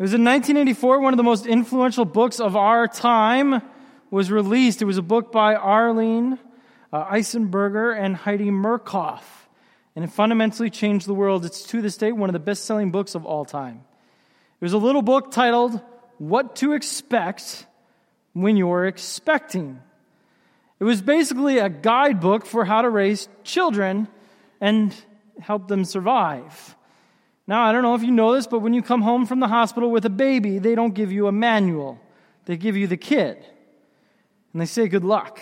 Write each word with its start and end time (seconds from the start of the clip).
It 0.00 0.04
was 0.04 0.14
in 0.14 0.24
1984, 0.24 0.98
one 1.00 1.12
of 1.12 1.18
the 1.18 1.22
most 1.22 1.44
influential 1.44 2.06
books 2.06 2.40
of 2.40 2.56
our 2.56 2.88
time 2.88 3.60
was 4.10 4.30
released. 4.30 4.80
It 4.80 4.86
was 4.86 4.96
a 4.96 5.02
book 5.02 5.30
by 5.30 5.54
Arlene 5.54 6.38
uh, 6.90 7.04
Eisenberger 7.04 7.94
and 7.94 8.16
Heidi 8.16 8.48
Murkoff, 8.48 9.20
and 9.94 10.02
it 10.02 10.08
fundamentally 10.08 10.70
changed 10.70 11.06
the 11.06 11.12
world. 11.12 11.44
It's 11.44 11.64
to 11.64 11.82
this 11.82 11.98
day 11.98 12.12
one 12.12 12.30
of 12.30 12.32
the 12.32 12.38
best 12.38 12.64
selling 12.64 12.90
books 12.90 13.14
of 13.14 13.26
all 13.26 13.44
time. 13.44 13.84
It 14.58 14.64
was 14.64 14.72
a 14.72 14.78
little 14.78 15.02
book 15.02 15.32
titled 15.32 15.78
What 16.16 16.56
to 16.56 16.72
Expect 16.72 17.66
When 18.32 18.56
You're 18.56 18.86
Expecting. 18.86 19.82
It 20.78 20.84
was 20.84 21.02
basically 21.02 21.58
a 21.58 21.68
guidebook 21.68 22.46
for 22.46 22.64
how 22.64 22.80
to 22.80 22.88
raise 22.88 23.28
children 23.44 24.08
and 24.62 24.94
help 25.40 25.68
them 25.68 25.84
survive. 25.84 26.74
Now, 27.50 27.64
I 27.64 27.72
don't 27.72 27.82
know 27.82 27.96
if 27.96 28.02
you 28.02 28.12
know 28.12 28.32
this, 28.34 28.46
but 28.46 28.60
when 28.60 28.72
you 28.72 28.80
come 28.80 29.02
home 29.02 29.26
from 29.26 29.40
the 29.40 29.48
hospital 29.48 29.90
with 29.90 30.06
a 30.06 30.10
baby, 30.10 30.58
they 30.58 30.74
don't 30.74 30.94
give 30.94 31.10
you 31.10 31.26
a 31.26 31.32
manual. 31.32 32.00
They 32.46 32.56
give 32.56 32.76
you 32.76 32.86
the 32.86 32.96
kit. 32.96 33.44
And 34.52 34.62
they 34.62 34.66
say 34.66 34.86
good 34.88 35.04
luck. 35.04 35.40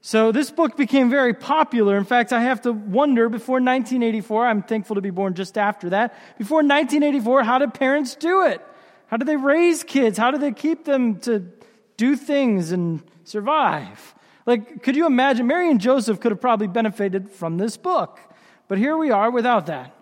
So 0.00 0.30
this 0.30 0.52
book 0.52 0.76
became 0.76 1.10
very 1.10 1.34
popular. 1.34 1.96
In 1.98 2.04
fact, 2.04 2.32
I 2.32 2.40
have 2.42 2.62
to 2.62 2.72
wonder 2.72 3.28
before 3.28 3.56
1984, 3.56 4.46
I'm 4.46 4.62
thankful 4.62 4.94
to 4.94 5.02
be 5.02 5.10
born 5.10 5.34
just 5.34 5.58
after 5.58 5.90
that. 5.90 6.14
Before 6.38 6.58
1984, 6.58 7.42
how 7.42 7.58
did 7.58 7.74
parents 7.74 8.14
do 8.14 8.46
it? 8.46 8.64
How 9.08 9.16
did 9.16 9.26
they 9.26 9.36
raise 9.36 9.82
kids? 9.82 10.16
How 10.16 10.30
did 10.30 10.40
they 10.40 10.52
keep 10.52 10.84
them 10.84 11.18
to 11.20 11.44
do 11.98 12.14
things 12.16 12.72
and 12.72 13.02
survive. 13.24 14.14
Like, 14.46 14.82
could 14.82 14.96
you 14.96 15.04
imagine? 15.04 15.46
Mary 15.46 15.70
and 15.70 15.80
Joseph 15.80 16.20
could 16.20 16.32
have 16.32 16.40
probably 16.40 16.68
benefited 16.68 17.30
from 17.30 17.58
this 17.58 17.76
book, 17.76 18.18
but 18.68 18.78
here 18.78 18.96
we 18.96 19.10
are 19.10 19.30
without 19.30 19.66
that. 19.66 19.97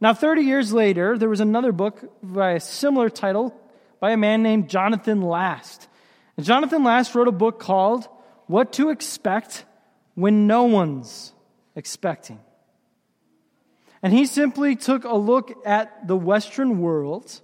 Now, 0.00 0.12
30 0.12 0.42
years 0.42 0.72
later, 0.72 1.16
there 1.16 1.28
was 1.28 1.40
another 1.40 1.72
book 1.72 1.98
by 2.22 2.52
a 2.52 2.60
similar 2.60 3.08
title 3.08 3.58
by 3.98 4.10
a 4.10 4.16
man 4.16 4.42
named 4.42 4.68
Jonathan 4.68 5.22
Last. 5.22 5.88
And 6.36 6.44
Jonathan 6.44 6.84
Last 6.84 7.14
wrote 7.14 7.28
a 7.28 7.32
book 7.32 7.58
called 7.58 8.06
What 8.46 8.74
to 8.74 8.90
Expect 8.90 9.64
When 10.14 10.46
No 10.46 10.64
One's 10.64 11.32
Expecting. 11.74 12.40
And 14.02 14.12
he 14.12 14.26
simply 14.26 14.76
took 14.76 15.04
a 15.04 15.16
look 15.16 15.66
at 15.66 16.06
the 16.06 16.16
Western 16.16 16.78
world 16.78 17.40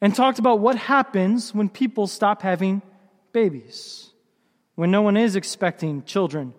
and 0.00 0.14
talked 0.14 0.38
about 0.38 0.60
what 0.60 0.76
happens 0.76 1.52
when 1.54 1.68
people 1.68 2.06
stop 2.06 2.42
having 2.42 2.80
babies, 3.32 4.10
when 4.76 4.90
no 4.90 5.02
one 5.02 5.16
is 5.16 5.34
expecting 5.34 6.04
children. 6.04 6.54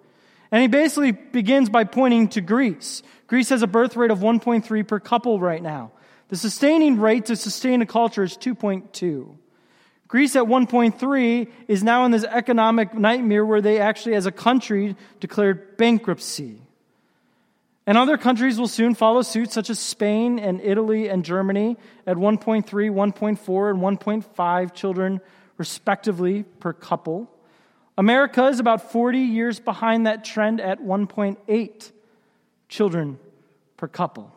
And 0.51 0.61
he 0.61 0.67
basically 0.67 1.11
begins 1.11 1.69
by 1.69 1.83
pointing 1.83 2.29
to 2.29 2.41
Greece. 2.41 3.03
Greece 3.27 3.49
has 3.49 3.61
a 3.61 3.67
birth 3.67 3.95
rate 3.95 4.11
of 4.11 4.19
1.3 4.19 4.87
per 4.87 4.99
couple 4.99 5.39
right 5.39 5.61
now. 5.61 5.91
The 6.29 6.37
sustaining 6.37 6.99
rate 6.99 7.25
to 7.25 7.35
sustain 7.35 7.81
a 7.81 7.85
culture 7.85 8.23
is 8.23 8.37
2.2. 8.37 9.35
Greece 10.07 10.35
at 10.37 10.43
1.3 10.43 11.47
is 11.67 11.83
now 11.83 12.05
in 12.05 12.11
this 12.11 12.23
economic 12.23 12.93
nightmare 12.93 13.45
where 13.45 13.61
they 13.61 13.79
actually, 13.79 14.15
as 14.15 14.25
a 14.25 14.31
country, 14.31 14.95
declared 15.19 15.75
bankruptcy. 15.77 16.61
And 17.85 17.97
other 17.97 18.17
countries 18.17 18.59
will 18.59 18.67
soon 18.67 18.95
follow 18.95 19.21
suit, 19.21 19.51
such 19.51 19.69
as 19.69 19.79
Spain 19.79 20.39
and 20.39 20.61
Italy 20.61 21.09
and 21.09 21.23
Germany 21.23 21.77
at 22.05 22.17
1.3, 22.17 22.65
1.4, 22.65 23.69
and 23.69 23.99
1.5 23.99 24.73
children, 24.73 25.21
respectively, 25.57 26.43
per 26.43 26.73
couple. 26.73 27.29
America 27.97 28.45
is 28.47 28.59
about 28.59 28.91
40 28.91 29.19
years 29.19 29.59
behind 29.59 30.05
that 30.05 30.23
trend 30.23 30.61
at 30.61 30.79
1.8 30.81 31.91
children 32.69 33.19
per 33.75 33.87
couple. 33.87 34.31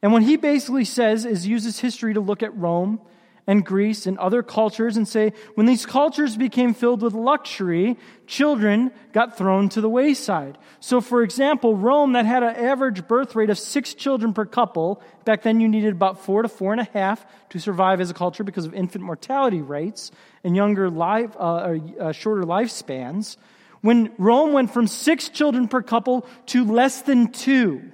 And 0.00 0.12
what 0.12 0.22
he 0.22 0.36
basically 0.36 0.84
says 0.84 1.24
is 1.24 1.46
uses 1.46 1.80
history 1.80 2.14
to 2.14 2.20
look 2.20 2.42
at 2.42 2.56
Rome 2.56 3.00
and 3.46 3.64
Greece 3.64 4.06
and 4.06 4.18
other 4.18 4.42
cultures 4.42 4.96
and 4.96 5.06
say 5.06 5.32
when 5.54 5.66
these 5.66 5.84
cultures 5.84 6.36
became 6.36 6.74
filled 6.74 7.02
with 7.02 7.12
luxury, 7.12 7.98
children 8.26 8.90
got 9.12 9.36
thrown 9.36 9.68
to 9.70 9.80
the 9.80 9.88
wayside. 9.88 10.56
So, 10.80 11.00
for 11.00 11.22
example, 11.22 11.76
Rome, 11.76 12.12
that 12.12 12.26
had 12.26 12.42
an 12.42 12.56
average 12.56 13.06
birth 13.06 13.34
rate 13.34 13.50
of 13.50 13.58
six 13.58 13.94
children 13.94 14.32
per 14.32 14.46
couple, 14.46 15.02
back 15.24 15.42
then 15.42 15.60
you 15.60 15.68
needed 15.68 15.92
about 15.92 16.24
four 16.24 16.42
to 16.42 16.48
four 16.48 16.72
and 16.72 16.80
a 16.80 16.88
half 16.92 17.24
to 17.50 17.58
survive 17.58 18.00
as 18.00 18.10
a 18.10 18.14
culture 18.14 18.44
because 18.44 18.64
of 18.64 18.74
infant 18.74 19.04
mortality 19.04 19.60
rates 19.60 20.10
and 20.42 20.56
younger 20.56 20.88
life, 20.88 21.36
uh, 21.36 21.76
uh, 22.00 22.12
shorter 22.12 22.42
lifespans. 22.42 23.36
When 23.82 24.12
Rome 24.16 24.54
went 24.54 24.72
from 24.72 24.86
six 24.86 25.28
children 25.28 25.68
per 25.68 25.82
couple 25.82 26.26
to 26.46 26.64
less 26.64 27.02
than 27.02 27.32
two, 27.32 27.90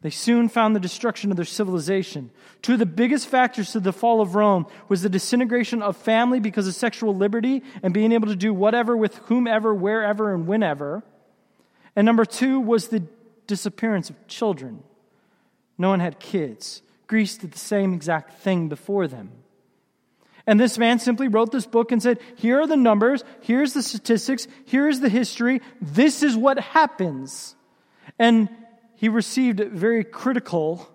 they 0.00 0.10
soon 0.10 0.48
found 0.48 0.76
the 0.76 0.80
destruction 0.80 1.30
of 1.30 1.36
their 1.36 1.44
civilization. 1.44 2.30
Two 2.62 2.74
of 2.74 2.78
the 2.78 2.86
biggest 2.86 3.26
factors 3.26 3.72
to 3.72 3.80
the 3.80 3.92
fall 3.92 4.20
of 4.20 4.36
Rome 4.36 4.66
was 4.88 5.02
the 5.02 5.08
disintegration 5.08 5.82
of 5.82 5.96
family 5.96 6.38
because 6.38 6.68
of 6.68 6.74
sexual 6.74 7.14
liberty 7.16 7.62
and 7.82 7.92
being 7.92 8.12
able 8.12 8.28
to 8.28 8.36
do 8.36 8.54
whatever 8.54 8.96
with 8.96 9.16
whomever, 9.26 9.74
wherever, 9.74 10.32
and 10.32 10.46
whenever. 10.46 11.02
And 11.96 12.04
number 12.04 12.24
two 12.24 12.60
was 12.60 12.88
the 12.88 13.02
disappearance 13.48 14.08
of 14.08 14.28
children. 14.28 14.84
No 15.76 15.88
one 15.88 16.00
had 16.00 16.20
kids. 16.20 16.82
Greece 17.08 17.36
did 17.36 17.52
the 17.52 17.58
same 17.58 17.92
exact 17.92 18.40
thing 18.40 18.68
before 18.68 19.08
them. 19.08 19.32
And 20.46 20.60
this 20.60 20.78
man 20.78 20.98
simply 20.98 21.28
wrote 21.28 21.50
this 21.50 21.66
book 21.66 21.90
and 21.90 22.02
said, 22.02 22.20
Here 22.36 22.60
are 22.60 22.66
the 22.66 22.76
numbers, 22.76 23.24
here's 23.42 23.74
the 23.74 23.82
statistics, 23.82 24.46
here's 24.64 25.00
the 25.00 25.08
history, 25.08 25.60
this 25.80 26.22
is 26.22 26.36
what 26.36 26.58
happens. 26.58 27.54
And 28.18 28.48
he 28.98 29.08
received 29.08 29.60
very 29.60 30.02
critical 30.02 30.92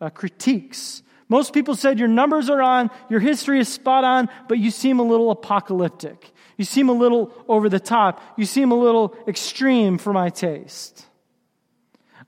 uh, 0.00 0.08
critiques. 0.08 1.02
Most 1.28 1.52
people 1.52 1.76
said, 1.76 1.98
Your 1.98 2.08
numbers 2.08 2.48
are 2.48 2.62
on, 2.62 2.90
your 3.10 3.20
history 3.20 3.60
is 3.60 3.68
spot 3.68 4.02
on, 4.02 4.30
but 4.48 4.58
you 4.58 4.70
seem 4.70 4.98
a 4.98 5.02
little 5.02 5.30
apocalyptic. 5.30 6.32
You 6.56 6.64
seem 6.64 6.88
a 6.88 6.94
little 6.94 7.34
over 7.46 7.68
the 7.68 7.78
top. 7.78 8.22
You 8.38 8.46
seem 8.46 8.70
a 8.70 8.74
little 8.74 9.14
extreme 9.28 9.98
for 9.98 10.14
my 10.14 10.30
taste. 10.30 11.04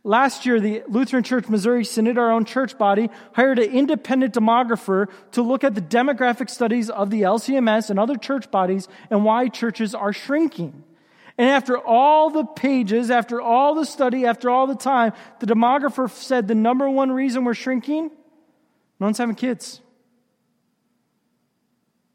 Last 0.04 0.44
year, 0.44 0.60
the 0.60 0.82
Lutheran 0.86 1.22
Church 1.22 1.48
Missouri 1.48 1.84
Synod, 1.84 2.18
our 2.18 2.30
own 2.30 2.44
church 2.44 2.76
body, 2.76 3.08
hired 3.32 3.58
an 3.58 3.70
independent 3.70 4.34
demographer 4.34 5.06
to 5.32 5.40
look 5.40 5.64
at 5.64 5.74
the 5.74 5.80
demographic 5.80 6.50
studies 6.50 6.90
of 6.90 7.08
the 7.08 7.22
LCMS 7.22 7.88
and 7.88 7.98
other 7.98 8.16
church 8.16 8.50
bodies 8.50 8.86
and 9.08 9.24
why 9.24 9.48
churches 9.48 9.94
are 9.94 10.12
shrinking. 10.12 10.84
And 11.38 11.50
after 11.50 11.78
all 11.78 12.30
the 12.30 12.44
pages, 12.44 13.10
after 13.10 13.40
all 13.40 13.74
the 13.74 13.84
study, 13.84 14.24
after 14.24 14.48
all 14.48 14.66
the 14.66 14.74
time, 14.74 15.12
the 15.40 15.46
demographer 15.46 16.10
said 16.10 16.48
the 16.48 16.54
number 16.54 16.88
one 16.88 17.12
reason 17.12 17.44
we're 17.44 17.54
shrinking 17.54 18.10
no 18.98 19.06
one's 19.06 19.18
having 19.18 19.34
kids. 19.34 19.80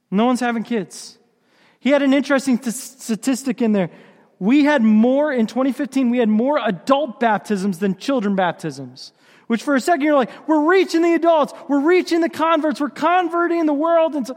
No 0.10 0.26
one's 0.26 0.40
having 0.40 0.64
kids. 0.64 1.18
He 1.80 1.90
had 1.90 2.02
an 2.02 2.14
interesting 2.14 2.58
t- 2.58 2.72
statistic 2.72 3.62
in 3.62 3.72
there. 3.72 3.90
We 4.40 4.64
had 4.64 4.82
more, 4.82 5.32
in 5.32 5.46
2015, 5.46 6.10
we 6.10 6.18
had 6.18 6.30
more 6.30 6.60
adult 6.60 7.20
baptisms 7.20 7.80
than 7.80 7.96
children 7.96 8.36
baptisms. 8.36 9.14
Which 9.48 9.64
for 9.64 9.76
a 9.76 9.82
second 9.82 10.02
you're 10.02 10.16
like, 10.16 10.32
we're 10.48 10.70
reaching 10.70 11.02
the 11.02 11.14
adults, 11.14 11.54
we're 11.68 11.82
reaching 11.82 12.22
the 12.22 12.30
converts, 12.30 12.80
we're 12.80 12.90
converting 12.90 13.66
the 13.66 13.74
world. 13.74 14.16
And 14.16 14.26
so, 14.26 14.36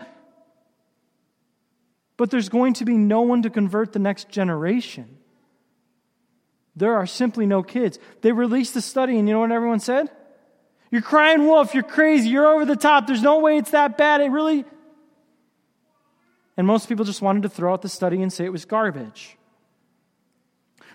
but 2.17 2.31
there's 2.31 2.49
going 2.49 2.75
to 2.75 2.85
be 2.85 2.97
no 2.97 3.23
one 3.23 3.43
to 3.43 3.51
convert 3.51 3.93
the 3.93 3.99
next 3.99 4.29
generation. 4.29 5.19
There 6.77 6.95
are 6.95 7.07
simply 7.07 7.47
no 7.47 7.63
kids. 7.63 7.99
They 8.23 8.33
released 8.33 8.75
the 8.75 8.81
study, 8.81 9.19
and 9.19 9.29
you 9.29 9.35
know 9.35 9.41
what 9.41 9.53
everyone 9.53 9.81
said? 9.81 10.11
You're 10.91 11.03
crying 11.03 11.47
wolf, 11.47 11.75
you're 11.75 11.83
crazy, 11.83 12.29
you're 12.29 12.47
over 12.47 12.65
the 12.65 12.77
top, 12.77 13.07
there's 13.07 13.23
no 13.23 13.41
way 13.41 13.59
it's 13.59 13.73
that 13.73 13.99
bad. 13.99 14.21
It 14.21 14.31
really. 14.31 14.65
And 16.57 16.67
most 16.67 16.89
people 16.89 17.05
just 17.05 17.21
wanted 17.23 17.43
to 17.43 17.49
throw 17.49 17.73
out 17.73 17.83
the 17.83 17.89
study 17.89 18.23
and 18.23 18.33
say 18.33 18.45
it 18.45 18.53
was 18.53 18.65
garbage. 18.65 19.37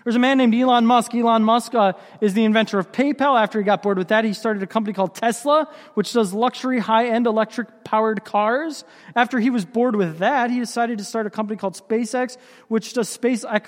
There's 0.04 0.16
a 0.16 0.20
man 0.20 0.38
named 0.38 0.54
Elon 0.54 0.86
Musk. 0.86 1.14
Elon 1.14 1.44
Musk 1.44 1.74
uh, 1.74 1.92
is 2.22 2.32
the 2.32 2.44
inventor 2.44 2.78
of 2.78 2.90
PayPal. 2.90 3.38
After 3.38 3.58
he 3.58 3.64
got 3.64 3.82
bored 3.82 3.98
with 3.98 4.08
that, 4.08 4.24
he 4.24 4.32
started 4.32 4.62
a 4.62 4.66
company 4.66 4.94
called 4.94 5.14
Tesla, 5.14 5.68
which 5.92 6.12
does 6.14 6.32
luxury, 6.32 6.78
high 6.78 7.08
end 7.08 7.26
electric 7.26 7.84
powered 7.84 8.24
cars. 8.24 8.84
After 9.14 9.38
he 9.38 9.50
was 9.50 9.66
bored 9.66 9.96
with 9.96 10.18
that, 10.18 10.50
he 10.50 10.58
decided 10.58 10.98
to 10.98 11.04
start 11.04 11.26
a 11.26 11.30
company 11.30 11.58
called 11.58 11.74
SpaceX, 11.74 12.38
which 12.68 12.94
does 12.94 13.10
space, 13.10 13.44
uh, 13.44 13.58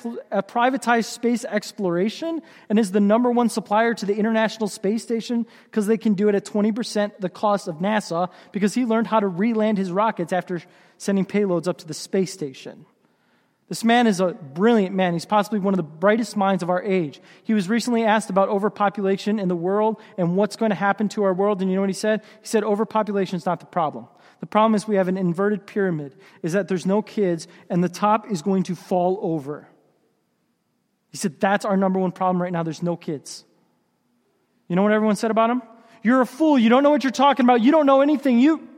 privatized 0.43 1.07
space 1.07 1.45
exploration 1.45 2.41
and 2.71 2.79
is 2.79 2.93
the 2.93 3.01
number 3.01 3.31
one 3.31 3.51
supplier 3.51 3.93
to 3.93 4.07
the 4.07 4.15
International 4.15 4.69
Space 4.69 5.03
Station 5.03 5.47
because 5.65 5.87
they 5.87 5.99
can 5.99 6.15
do 6.15 6.31
it 6.31 6.35
at 6.35 6.47
20% 6.47 7.13
the 7.19 7.29
cost 7.29 7.69
of 7.69 7.77
NASA 7.77 8.31
because 8.53 8.73
he 8.73 8.87
learned 8.87 9.07
how 9.07 9.21
to 9.21 9.27
re 9.27 9.53
land 9.53 9.77
his 9.77 9.93
rockets 9.93 10.33
after 10.33 10.63
sending 10.97 11.27
payloads 11.27 11.69
up 11.69 11.79
to 11.79 11.87
the 11.87 11.95
space 11.95 12.33
station. 12.33 12.87
This 13.73 13.85
man 13.85 14.07
is 14.07 14.21
a 14.21 14.35
brilliant 14.35 14.95
man. 14.95 15.15
He's 15.15 15.25
possibly 15.25 15.59
one 15.59 15.73
of 15.73 15.79
the 15.79 15.83
brightest 15.83 16.37
minds 16.37 16.63
of 16.63 16.69
our 16.69 16.83
age. 16.83 17.23
He 17.43 17.55
was 17.55 17.71
recently 17.71 18.05
asked 18.05 18.29
about 18.29 18.51
overpopulation 18.51 19.39
in 19.39 19.49
the 19.49 19.57
world 19.57 19.99
and 20.19 20.37
what's 20.37 20.57
going 20.57 20.69
to 20.69 20.77
happen 20.77 21.09
to 21.09 21.23
our 21.23 21.33
world. 21.33 21.63
And 21.63 21.71
you 21.71 21.77
know 21.77 21.81
what 21.81 21.89
he 21.89 21.95
said? 21.95 22.21
He 22.43 22.49
said, 22.49 22.65
overpopulation 22.65 23.37
is 23.37 23.47
not 23.47 23.61
the 23.61 23.65
problem. 23.65 24.09
The 24.41 24.47
problem 24.47 24.75
is 24.75 24.87
we 24.87 24.97
have 24.97 25.09
an 25.09 25.17
inverted 25.17 25.67
pyramid, 25.67 26.15
is 26.43 26.53
that 26.53 26.69
there's 26.69 26.85
no 26.85 27.01
kids 27.01 27.49
and 27.71 27.83
the 27.83 27.89
top 27.89 28.31
is 28.31 28.43
going 28.43 28.65
to 28.65 28.75
fall 28.75 29.19
over. 29.23 29.67
He 31.09 31.17
said, 31.17 31.41
that's 31.41 31.65
our 31.65 31.79
number 31.79 31.99
one 31.99 32.13
problem 32.13 32.43
right 32.43 32.53
now. 32.53 32.63
There's 32.63 32.83
no 32.83 32.99
kids. 32.99 33.43
You 34.69 34.77
know 34.77 34.83
what 34.83 34.93
everyone 34.93 35.17
said 35.17 35.31
about 35.31 35.49
him? 35.49 35.63
You're 36.03 36.21
a 36.21 36.27
fool. 36.27 36.59
You 36.59 36.69
don't 36.69 36.83
know 36.83 36.91
what 36.91 37.05
you're 37.05 37.11
talking 37.11 37.47
about. 37.47 37.63
You 37.63 37.73
don't 37.73 37.87
know 37.87 38.03
anything. 38.03 38.39
You, 38.39 38.69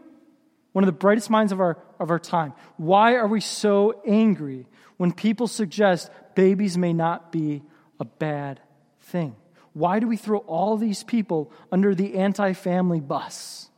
one 0.74 0.82
of 0.82 0.86
the 0.86 0.92
brightest 0.92 1.30
minds 1.30 1.52
of 1.52 1.60
our, 1.60 1.78
of 2.00 2.10
our 2.10 2.18
time. 2.18 2.52
Why 2.78 3.14
are 3.14 3.28
we 3.28 3.40
so 3.40 4.02
angry 4.04 4.66
when 4.96 5.12
people 5.12 5.46
suggest 5.46 6.10
babies 6.34 6.76
may 6.76 6.92
not 6.92 7.30
be 7.30 7.62
a 8.00 8.04
bad 8.04 8.58
thing? 9.00 9.36
Why 9.72 10.00
do 10.00 10.08
we 10.08 10.16
throw 10.16 10.38
all 10.38 10.76
these 10.76 11.04
people 11.04 11.52
under 11.70 11.94
the 11.94 12.16
anti 12.16 12.54
family 12.54 13.00
bus? 13.00 13.70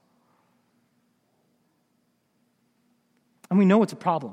And 3.50 3.58
we 3.58 3.66
know 3.66 3.82
it's 3.82 3.92
a 3.92 3.96
problem. 3.96 4.32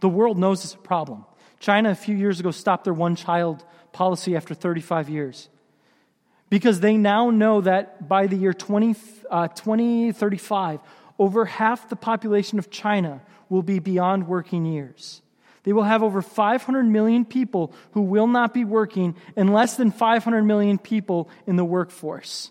The 0.00 0.08
world 0.08 0.38
knows 0.38 0.64
it's 0.64 0.72
a 0.72 0.78
problem. 0.78 1.26
China, 1.58 1.90
a 1.90 1.94
few 1.94 2.16
years 2.16 2.40
ago, 2.40 2.52
stopped 2.52 2.84
their 2.84 2.94
one 2.94 3.16
child 3.16 3.62
policy 3.92 4.34
after 4.34 4.54
35 4.54 5.10
years 5.10 5.50
because 6.48 6.80
they 6.80 6.96
now 6.96 7.28
know 7.28 7.60
that 7.60 8.08
by 8.08 8.28
the 8.28 8.36
year 8.36 8.54
20, 8.54 8.96
uh, 9.30 9.48
2035, 9.48 10.80
over 11.20 11.44
half 11.44 11.88
the 11.90 11.96
population 11.96 12.58
of 12.58 12.70
China 12.70 13.20
will 13.50 13.62
be 13.62 13.78
beyond 13.78 14.26
working 14.26 14.64
years. 14.64 15.20
They 15.64 15.74
will 15.74 15.82
have 15.82 16.02
over 16.02 16.22
500 16.22 16.84
million 16.84 17.26
people 17.26 17.74
who 17.92 18.00
will 18.00 18.26
not 18.26 18.54
be 18.54 18.64
working 18.64 19.14
and 19.36 19.52
less 19.52 19.76
than 19.76 19.90
500 19.90 20.42
million 20.42 20.78
people 20.78 21.28
in 21.46 21.56
the 21.56 21.64
workforce. 21.64 22.50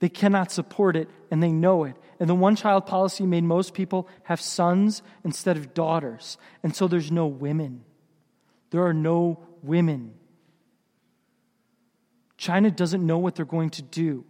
They 0.00 0.08
cannot 0.08 0.50
support 0.50 0.96
it, 0.96 1.08
and 1.30 1.42
they 1.42 1.52
know 1.52 1.84
it. 1.84 1.94
And 2.18 2.28
the 2.28 2.34
one 2.34 2.56
child 2.56 2.86
policy 2.86 3.24
made 3.24 3.44
most 3.44 3.74
people 3.74 4.08
have 4.24 4.40
sons 4.40 5.02
instead 5.24 5.56
of 5.56 5.74
daughters. 5.74 6.38
And 6.64 6.74
so 6.74 6.88
there's 6.88 7.12
no 7.12 7.26
women. 7.28 7.84
There 8.70 8.84
are 8.84 8.94
no 8.94 9.44
women. 9.62 10.14
China 12.36 12.70
doesn't 12.70 13.04
know 13.04 13.18
what 13.18 13.36
they're 13.36 13.44
going 13.44 13.70
to 13.70 13.82
do. 13.82 14.24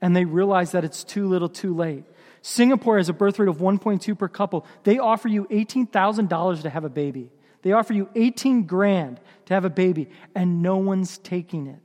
And 0.00 0.14
they 0.14 0.24
realize 0.24 0.72
that 0.72 0.84
it's 0.84 1.04
too 1.04 1.28
little 1.28 1.48
too 1.48 1.74
late. 1.74 2.04
Singapore 2.42 2.98
has 2.98 3.08
a 3.08 3.14
birth 3.14 3.38
rate 3.38 3.48
of 3.48 3.58
1.2 3.58 4.18
per 4.18 4.28
couple. 4.28 4.66
They 4.82 4.98
offer 4.98 5.28
you 5.28 5.46
$18,000 5.46 6.62
to 6.62 6.70
have 6.70 6.84
a 6.84 6.90
baby. 6.90 7.30
They 7.62 7.72
offer 7.72 7.94
you 7.94 8.10
18 8.14 8.64
grand 8.64 9.18
to 9.46 9.54
have 9.54 9.64
a 9.64 9.70
baby, 9.70 10.10
and 10.34 10.60
no 10.60 10.76
one's 10.76 11.16
taking 11.16 11.66
it 11.66 11.80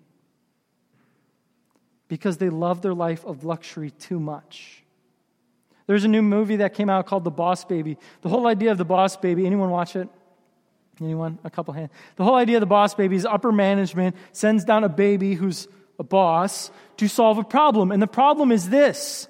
because 2.09 2.37
they 2.37 2.49
love 2.49 2.81
their 2.81 2.93
life 2.93 3.23
of 3.23 3.45
luxury 3.45 3.91
too 3.91 4.19
much. 4.19 4.83
There's 5.87 6.03
a 6.03 6.09
new 6.09 6.21
movie 6.21 6.57
that 6.57 6.73
came 6.73 6.89
out 6.89 7.05
called 7.05 7.23
The 7.23 7.31
Boss 7.31 7.63
Baby. 7.63 7.97
The 8.21 8.29
whole 8.29 8.45
idea 8.45 8.71
of 8.71 8.77
The 8.77 8.85
Boss 8.85 9.15
Baby, 9.15 9.45
anyone 9.45 9.69
watch 9.69 9.95
it? 9.95 10.09
Anyone? 10.99 11.39
A 11.45 11.49
couple 11.49 11.73
hands. 11.73 11.91
The 12.17 12.25
whole 12.25 12.35
idea 12.35 12.57
of 12.57 12.61
The 12.61 12.67
Boss 12.67 12.93
Baby 12.93 13.15
is 13.15 13.25
upper 13.25 13.51
management 13.51 14.17
sends 14.33 14.65
down 14.65 14.83
a 14.83 14.89
baby 14.89 15.35
who's 15.35 15.67
a 15.99 16.03
boss 16.03 16.71
to 16.97 17.07
solve 17.07 17.37
a 17.37 17.43
problem. 17.43 17.91
And 17.91 18.01
the 18.01 18.07
problem 18.07 18.51
is 18.51 18.69
this 18.69 19.27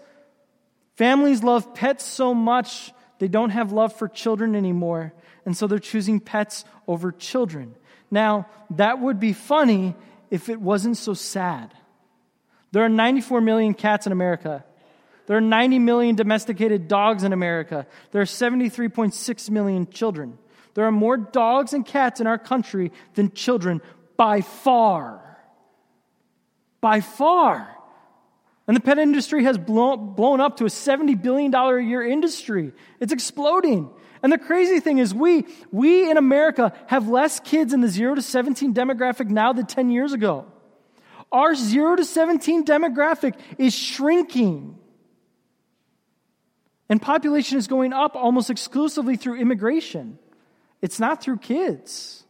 families 0.95 1.43
love 1.43 1.73
pets 1.73 2.05
so 2.05 2.33
much, 2.33 2.93
they 3.17 3.27
don't 3.27 3.49
have 3.49 3.71
love 3.71 3.93
for 3.93 4.07
children 4.07 4.55
anymore. 4.55 5.13
And 5.45 5.57
so 5.57 5.67
they're 5.67 5.79
choosing 5.79 6.19
pets 6.19 6.63
over 6.87 7.11
children. 7.11 7.75
Now, 8.11 8.47
that 8.71 8.99
would 8.99 9.19
be 9.19 9.33
funny 9.33 9.95
if 10.29 10.49
it 10.49 10.61
wasn't 10.61 10.97
so 10.97 11.13
sad. 11.13 11.73
There 12.71 12.83
are 12.83 12.89
94 12.89 13.41
million 13.41 13.73
cats 13.73 14.05
in 14.05 14.11
America. 14.11 14.63
There 15.25 15.37
are 15.37 15.41
90 15.41 15.79
million 15.79 16.15
domesticated 16.15 16.87
dogs 16.87 17.23
in 17.23 17.33
America. 17.33 17.87
There 18.11 18.21
are 18.21 18.25
73.6 18.25 19.49
million 19.49 19.89
children. 19.89 20.37
There 20.73 20.85
are 20.85 20.91
more 20.91 21.17
dogs 21.17 21.73
and 21.73 21.85
cats 21.85 22.19
in 22.19 22.27
our 22.27 22.37
country 22.37 22.91
than 23.15 23.31
children 23.31 23.81
by 24.17 24.41
far. 24.41 25.28
By 26.81 27.01
far. 27.01 27.75
And 28.67 28.75
the 28.75 28.81
pet 28.81 28.99
industry 28.99 29.43
has 29.45 29.57
blown, 29.57 30.13
blown 30.13 30.41
up 30.41 30.57
to 30.57 30.65
a 30.65 30.69
$70 30.69 31.21
billion 31.21 31.53
a 31.53 31.79
year 31.79 32.05
industry. 32.05 32.71
It's 32.99 33.11
exploding. 33.11 33.89
And 34.21 34.31
the 34.31 34.37
crazy 34.37 34.79
thing 34.79 34.99
is, 34.99 35.13
we, 35.13 35.47
we 35.71 36.09
in 36.09 36.17
America 36.17 36.73
have 36.87 37.07
less 37.07 37.39
kids 37.39 37.73
in 37.73 37.81
the 37.81 37.87
0 37.87 38.15
to 38.15 38.21
17 38.21 38.73
demographic 38.73 39.29
now 39.29 39.53
than 39.53 39.65
10 39.65 39.89
years 39.89 40.13
ago. 40.13 40.45
Our 41.31 41.55
0 41.55 41.95
to 41.95 42.05
17 42.05 42.65
demographic 42.65 43.39
is 43.57 43.73
shrinking. 43.73 44.77
And 46.89 47.01
population 47.01 47.57
is 47.57 47.67
going 47.67 47.93
up 47.93 48.15
almost 48.15 48.49
exclusively 48.49 49.15
through 49.15 49.39
immigration. 49.39 50.17
It's 50.81 50.99
not 50.99 51.21
through 51.23 51.37
kids. 51.37 52.23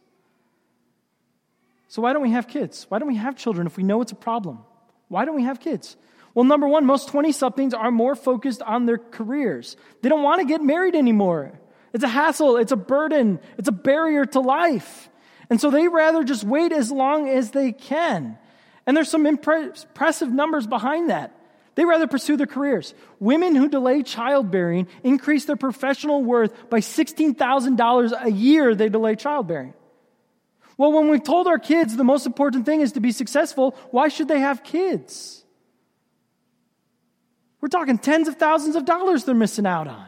So, 1.90 2.02
why 2.02 2.12
don't 2.12 2.22
we 2.22 2.30
have 2.30 2.46
kids? 2.46 2.86
Why 2.88 3.00
don't 3.00 3.08
we 3.08 3.16
have 3.16 3.34
children 3.34 3.66
if 3.66 3.76
we 3.76 3.82
know 3.82 4.00
it's 4.00 4.12
a 4.12 4.14
problem? 4.14 4.60
Why 5.08 5.24
don't 5.24 5.34
we 5.34 5.42
have 5.42 5.58
kids? 5.58 5.96
Well, 6.34 6.44
number 6.44 6.68
one, 6.68 6.86
most 6.86 7.08
20 7.08 7.32
somethings 7.32 7.74
are 7.74 7.90
more 7.90 8.14
focused 8.14 8.62
on 8.62 8.86
their 8.86 8.98
careers. 8.98 9.76
They 10.00 10.08
don't 10.08 10.22
want 10.22 10.40
to 10.40 10.46
get 10.46 10.62
married 10.62 10.94
anymore. 10.94 11.58
It's 11.92 12.04
a 12.04 12.08
hassle, 12.08 12.58
it's 12.58 12.70
a 12.70 12.76
burden, 12.76 13.40
it's 13.58 13.66
a 13.66 13.72
barrier 13.72 14.24
to 14.24 14.38
life. 14.38 15.08
And 15.50 15.60
so 15.60 15.72
they 15.72 15.88
rather 15.88 16.22
just 16.22 16.44
wait 16.44 16.70
as 16.70 16.92
long 16.92 17.28
as 17.28 17.50
they 17.50 17.72
can. 17.72 18.38
And 18.86 18.96
there's 18.96 19.10
some 19.10 19.26
impressive 19.26 20.30
numbers 20.30 20.68
behind 20.68 21.10
that. 21.10 21.36
They 21.74 21.84
rather 21.84 22.06
pursue 22.06 22.36
their 22.36 22.46
careers. 22.46 22.94
Women 23.18 23.56
who 23.56 23.68
delay 23.68 24.04
childbearing 24.04 24.86
increase 25.02 25.46
their 25.46 25.56
professional 25.56 26.22
worth 26.22 26.70
by 26.70 26.78
$16,000 26.78 28.24
a 28.24 28.30
year 28.30 28.76
they 28.76 28.88
delay 28.88 29.16
childbearing. 29.16 29.74
Well, 30.80 30.92
when 30.92 31.10
we've 31.10 31.22
told 31.22 31.46
our 31.46 31.58
kids 31.58 31.94
the 31.94 32.04
most 32.04 32.24
important 32.24 32.64
thing 32.64 32.80
is 32.80 32.92
to 32.92 33.00
be 33.00 33.12
successful, 33.12 33.76
why 33.90 34.08
should 34.08 34.28
they 34.28 34.40
have 34.40 34.64
kids? 34.64 35.44
We're 37.60 37.68
talking 37.68 37.98
tens 37.98 38.28
of 38.28 38.36
thousands 38.36 38.76
of 38.76 38.86
dollars 38.86 39.24
they're 39.24 39.34
missing 39.34 39.66
out 39.66 39.88
on. 39.88 40.06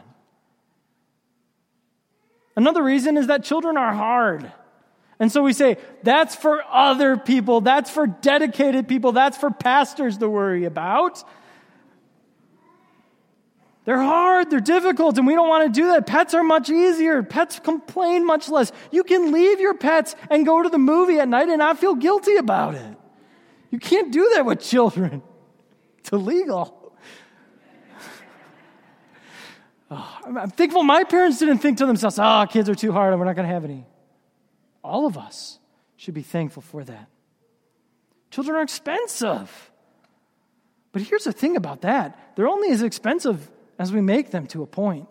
Another 2.56 2.82
reason 2.82 3.19
is 3.19 3.26
that 3.26 3.44
children 3.44 3.76
are 3.76 3.92
hard. 3.92 4.50
And 5.19 5.30
so 5.30 5.42
we 5.42 5.52
say, 5.52 5.76
that's 6.04 6.34
for 6.34 6.62
other 6.70 7.19
people, 7.19 7.60
that's 7.60 7.90
for 7.90 8.06
dedicated 8.06 8.88
people, 8.88 9.12
that's 9.12 9.36
for 9.36 9.50
pastors 9.50 10.16
to 10.16 10.28
worry 10.30 10.64
about. 10.64 11.22
They're 13.84 14.00
hard, 14.00 14.50
they're 14.50 14.61
difficult, 14.61 15.19
and 15.19 15.26
we 15.26 15.34
don't 15.34 15.49
want 15.49 15.73
to 15.75 15.81
do 15.81 15.88
that. 15.88 16.06
Pets 16.06 16.34
are 16.34 16.44
much 16.44 16.70
easier. 16.70 17.23
Pets 17.23 17.58
complain 17.58 18.25
much 18.25 18.49
less. 18.49 18.70
You 18.93 19.02
can 19.02 19.32
leave 19.32 19.58
your 19.58 19.75
pets 19.75 20.14
and 20.31 20.46
go 20.46 20.62
to 20.62 20.69
the 20.69 20.79
movie 20.79 21.19
at 21.19 21.29
night 21.29 21.49
and 21.49 21.58
not 21.58 21.79
feel 21.79 21.96
guilty 21.96 22.37
about 22.37 22.76
it. 22.76 22.96
You 23.70 23.81
can't 23.81 24.12
do 24.12 24.31
that 24.34 24.46
with 24.46 24.61
children, 24.61 25.22
it's 25.98 26.12
illegal. 26.12 26.79
Oh, 29.94 30.19
I'm 30.24 30.48
thankful 30.48 30.82
my 30.84 31.05
parents 31.05 31.39
didn't 31.39 31.58
think 31.58 31.77
to 31.77 31.84
themselves, 31.84 32.19
oh, 32.19 32.46
kids 32.48 32.70
are 32.70 32.74
too 32.74 32.93
hard, 32.93 33.12
and 33.12 33.20
we're 33.20 33.27
not 33.27 33.36
going 33.36 33.46
to 33.46 33.53
have 33.53 33.62
any. 33.62 33.84
All 34.82 35.05
of 35.05 35.19
us 35.19 35.58
should 35.96 36.15
be 36.15 36.22
thankful 36.22 36.62
for 36.62 36.82
that. 36.82 37.10
Children 38.31 38.56
are 38.56 38.62
expensive. 38.62 39.70
But 40.93 41.03
here's 41.03 41.24
the 41.24 41.32
thing 41.32 41.56
about 41.56 41.82
that 41.82 42.19
they're 42.36 42.48
only 42.48 42.70
as 42.70 42.82
expensive 42.82 43.51
as 43.79 43.93
we 43.93 44.00
make 44.00 44.31
them 44.31 44.46
to 44.48 44.62
a 44.62 44.67
point. 44.67 45.08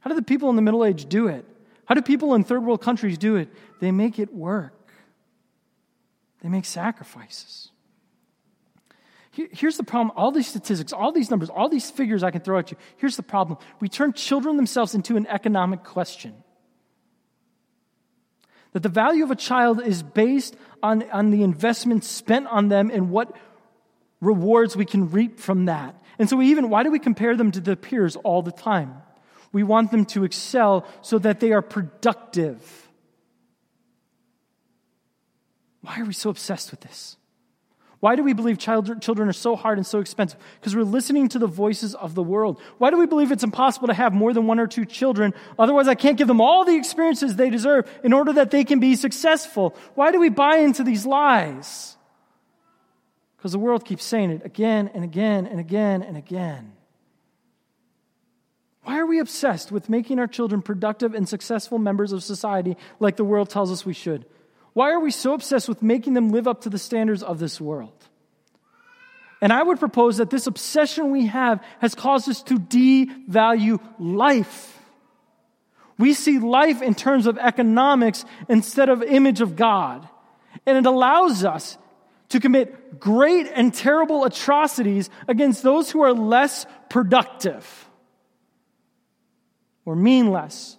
How 0.00 0.10
do 0.10 0.16
the 0.16 0.22
people 0.22 0.50
in 0.50 0.56
the 0.56 0.62
Middle 0.62 0.84
Age 0.84 1.08
do 1.08 1.28
it? 1.28 1.44
How 1.84 1.94
do 1.94 2.02
people 2.02 2.34
in 2.34 2.44
third 2.44 2.64
world 2.64 2.82
countries 2.82 3.18
do 3.18 3.36
it? 3.36 3.48
They 3.80 3.90
make 3.90 4.18
it 4.18 4.32
work, 4.32 4.92
they 6.42 6.48
make 6.48 6.64
sacrifices. 6.64 7.70
Here's 9.32 9.78
the 9.78 9.82
problem 9.82 10.14
all 10.14 10.30
these 10.30 10.46
statistics, 10.46 10.92
all 10.92 11.10
these 11.10 11.30
numbers, 11.30 11.48
all 11.48 11.70
these 11.70 11.90
figures 11.90 12.22
I 12.22 12.30
can 12.30 12.42
throw 12.42 12.58
at 12.58 12.70
you. 12.70 12.76
Here's 12.98 13.16
the 13.16 13.22
problem 13.22 13.58
we 13.80 13.88
turn 13.88 14.12
children 14.12 14.56
themselves 14.56 14.94
into 14.94 15.16
an 15.16 15.26
economic 15.26 15.84
question. 15.84 16.34
That 18.72 18.82
the 18.82 18.90
value 18.90 19.24
of 19.24 19.30
a 19.30 19.36
child 19.36 19.82
is 19.82 20.02
based 20.02 20.54
on, 20.82 21.08
on 21.10 21.30
the 21.30 21.42
investment 21.42 22.04
spent 22.04 22.46
on 22.46 22.68
them 22.68 22.90
and 22.90 23.10
what 23.10 23.34
rewards 24.22 24.74
we 24.74 24.86
can 24.86 25.10
reap 25.10 25.38
from 25.38 25.66
that. 25.66 26.00
And 26.18 26.30
so 26.30 26.36
we 26.36 26.46
even, 26.46 26.70
why 26.70 26.84
do 26.84 26.90
we 26.90 26.98
compare 26.98 27.36
them 27.36 27.50
to 27.50 27.60
the 27.60 27.76
peers 27.76 28.16
all 28.16 28.40
the 28.40 28.52
time? 28.52 29.02
We 29.52 29.64
want 29.64 29.90
them 29.90 30.06
to 30.06 30.24
excel 30.24 30.86
so 31.02 31.18
that 31.18 31.40
they 31.40 31.52
are 31.52 31.60
productive. 31.60 32.88
Why 35.82 36.00
are 36.00 36.04
we 36.04 36.14
so 36.14 36.30
obsessed 36.30 36.70
with 36.70 36.80
this? 36.80 37.18
Why 37.98 38.16
do 38.16 38.22
we 38.22 38.32
believe 38.32 38.58
child, 38.58 39.00
children 39.00 39.28
are 39.28 39.32
so 39.32 39.54
hard 39.54 39.78
and 39.78 39.86
so 39.86 40.00
expensive? 40.00 40.38
Because 40.60 40.74
we're 40.74 40.82
listening 40.82 41.28
to 41.30 41.38
the 41.38 41.46
voices 41.46 41.94
of 41.94 42.14
the 42.14 42.22
world. 42.22 42.60
Why 42.78 42.90
do 42.90 42.98
we 42.98 43.06
believe 43.06 43.30
it's 43.30 43.44
impossible 43.44 43.88
to 43.88 43.94
have 43.94 44.12
more 44.12 44.32
than 44.32 44.46
one 44.46 44.58
or 44.58 44.66
two 44.66 44.84
children? 44.84 45.34
Otherwise, 45.58 45.86
I 45.86 45.94
can't 45.94 46.18
give 46.18 46.26
them 46.28 46.40
all 46.40 46.64
the 46.64 46.74
experiences 46.74 47.36
they 47.36 47.50
deserve 47.50 47.88
in 48.02 48.12
order 48.12 48.32
that 48.34 48.50
they 48.50 48.64
can 48.64 48.80
be 48.80 48.96
successful. 48.96 49.76
Why 49.94 50.10
do 50.10 50.18
we 50.18 50.30
buy 50.30 50.56
into 50.56 50.82
these 50.82 51.06
lies? 51.06 51.96
Because 53.42 53.50
the 53.50 53.58
world 53.58 53.84
keeps 53.84 54.04
saying 54.04 54.30
it 54.30 54.46
again 54.46 54.88
and 54.94 55.02
again 55.02 55.48
and 55.48 55.58
again 55.58 56.04
and 56.04 56.16
again. 56.16 56.74
Why 58.84 59.00
are 59.00 59.06
we 59.06 59.18
obsessed 59.18 59.72
with 59.72 59.88
making 59.88 60.20
our 60.20 60.28
children 60.28 60.62
productive 60.62 61.12
and 61.12 61.28
successful 61.28 61.80
members 61.80 62.12
of 62.12 62.22
society 62.22 62.76
like 63.00 63.16
the 63.16 63.24
world 63.24 63.50
tells 63.50 63.72
us 63.72 63.84
we 63.84 63.94
should? 63.94 64.26
Why 64.74 64.92
are 64.92 65.00
we 65.00 65.10
so 65.10 65.34
obsessed 65.34 65.68
with 65.68 65.82
making 65.82 66.14
them 66.14 66.28
live 66.28 66.46
up 66.46 66.60
to 66.60 66.70
the 66.70 66.78
standards 66.78 67.24
of 67.24 67.40
this 67.40 67.60
world? 67.60 68.06
And 69.40 69.52
I 69.52 69.60
would 69.60 69.80
propose 69.80 70.18
that 70.18 70.30
this 70.30 70.46
obsession 70.46 71.10
we 71.10 71.26
have 71.26 71.64
has 71.80 71.96
caused 71.96 72.28
us 72.28 72.44
to 72.44 72.60
devalue 72.60 73.80
life. 73.98 74.78
We 75.98 76.14
see 76.14 76.38
life 76.38 76.80
in 76.80 76.94
terms 76.94 77.26
of 77.26 77.38
economics 77.38 78.24
instead 78.48 78.88
of 78.88 79.02
image 79.02 79.40
of 79.40 79.56
God. 79.56 80.08
And 80.64 80.78
it 80.78 80.86
allows 80.86 81.44
us 81.44 81.76
to 82.32 82.40
commit 82.40 82.98
great 82.98 83.46
and 83.54 83.72
terrible 83.72 84.24
atrocities 84.24 85.10
against 85.28 85.62
those 85.62 85.90
who 85.90 86.02
are 86.02 86.12
less 86.12 86.66
productive 86.88 87.88
or 89.84 89.94
mean 89.94 90.30
less 90.30 90.78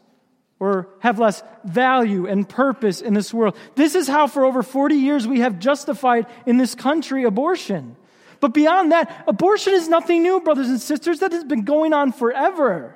or 0.60 0.90
have 1.00 1.20
less 1.20 1.44
value 1.64 2.26
and 2.26 2.48
purpose 2.48 3.02
in 3.02 3.14
this 3.14 3.34
world. 3.34 3.56
This 3.76 3.96
is 3.96 4.08
how, 4.08 4.28
for 4.28 4.46
over 4.46 4.64
40 4.64 4.96
years, 4.96 5.28
we 5.28 5.42
have 5.42 5.60
justified 5.60 6.26
in 6.46 6.58
this 6.58 6.74
country 6.74 7.24
abortion. 7.24 7.98
But 8.40 8.54
beyond 8.54 8.92
that, 8.92 9.24
abortion 9.28 9.74
is 9.74 9.88
nothing 9.88 10.24
new, 10.24 10.42
brothers 10.42 10.70
and 10.70 10.82
sisters. 10.82 11.20
That 11.20 11.34
has 11.34 11.44
been 11.44 11.66
going 11.66 11.94
on 11.94 12.12
forever. 12.12 12.96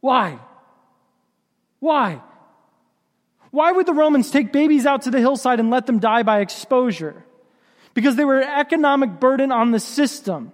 Why? 0.00 0.38
Why? 1.78 2.20
Why 3.50 3.72
would 3.72 3.86
the 3.86 3.94
Romans 3.94 4.30
take 4.30 4.52
babies 4.52 4.86
out 4.86 5.02
to 5.02 5.10
the 5.10 5.18
hillside 5.18 5.60
and 5.60 5.70
let 5.70 5.86
them 5.86 5.98
die 5.98 6.24
by 6.24 6.40
exposure? 6.40 7.24
Because 7.94 8.16
they 8.16 8.24
were 8.24 8.40
an 8.40 8.48
economic 8.48 9.18
burden 9.18 9.52
on 9.52 9.72
the 9.72 9.80
system. 9.80 10.52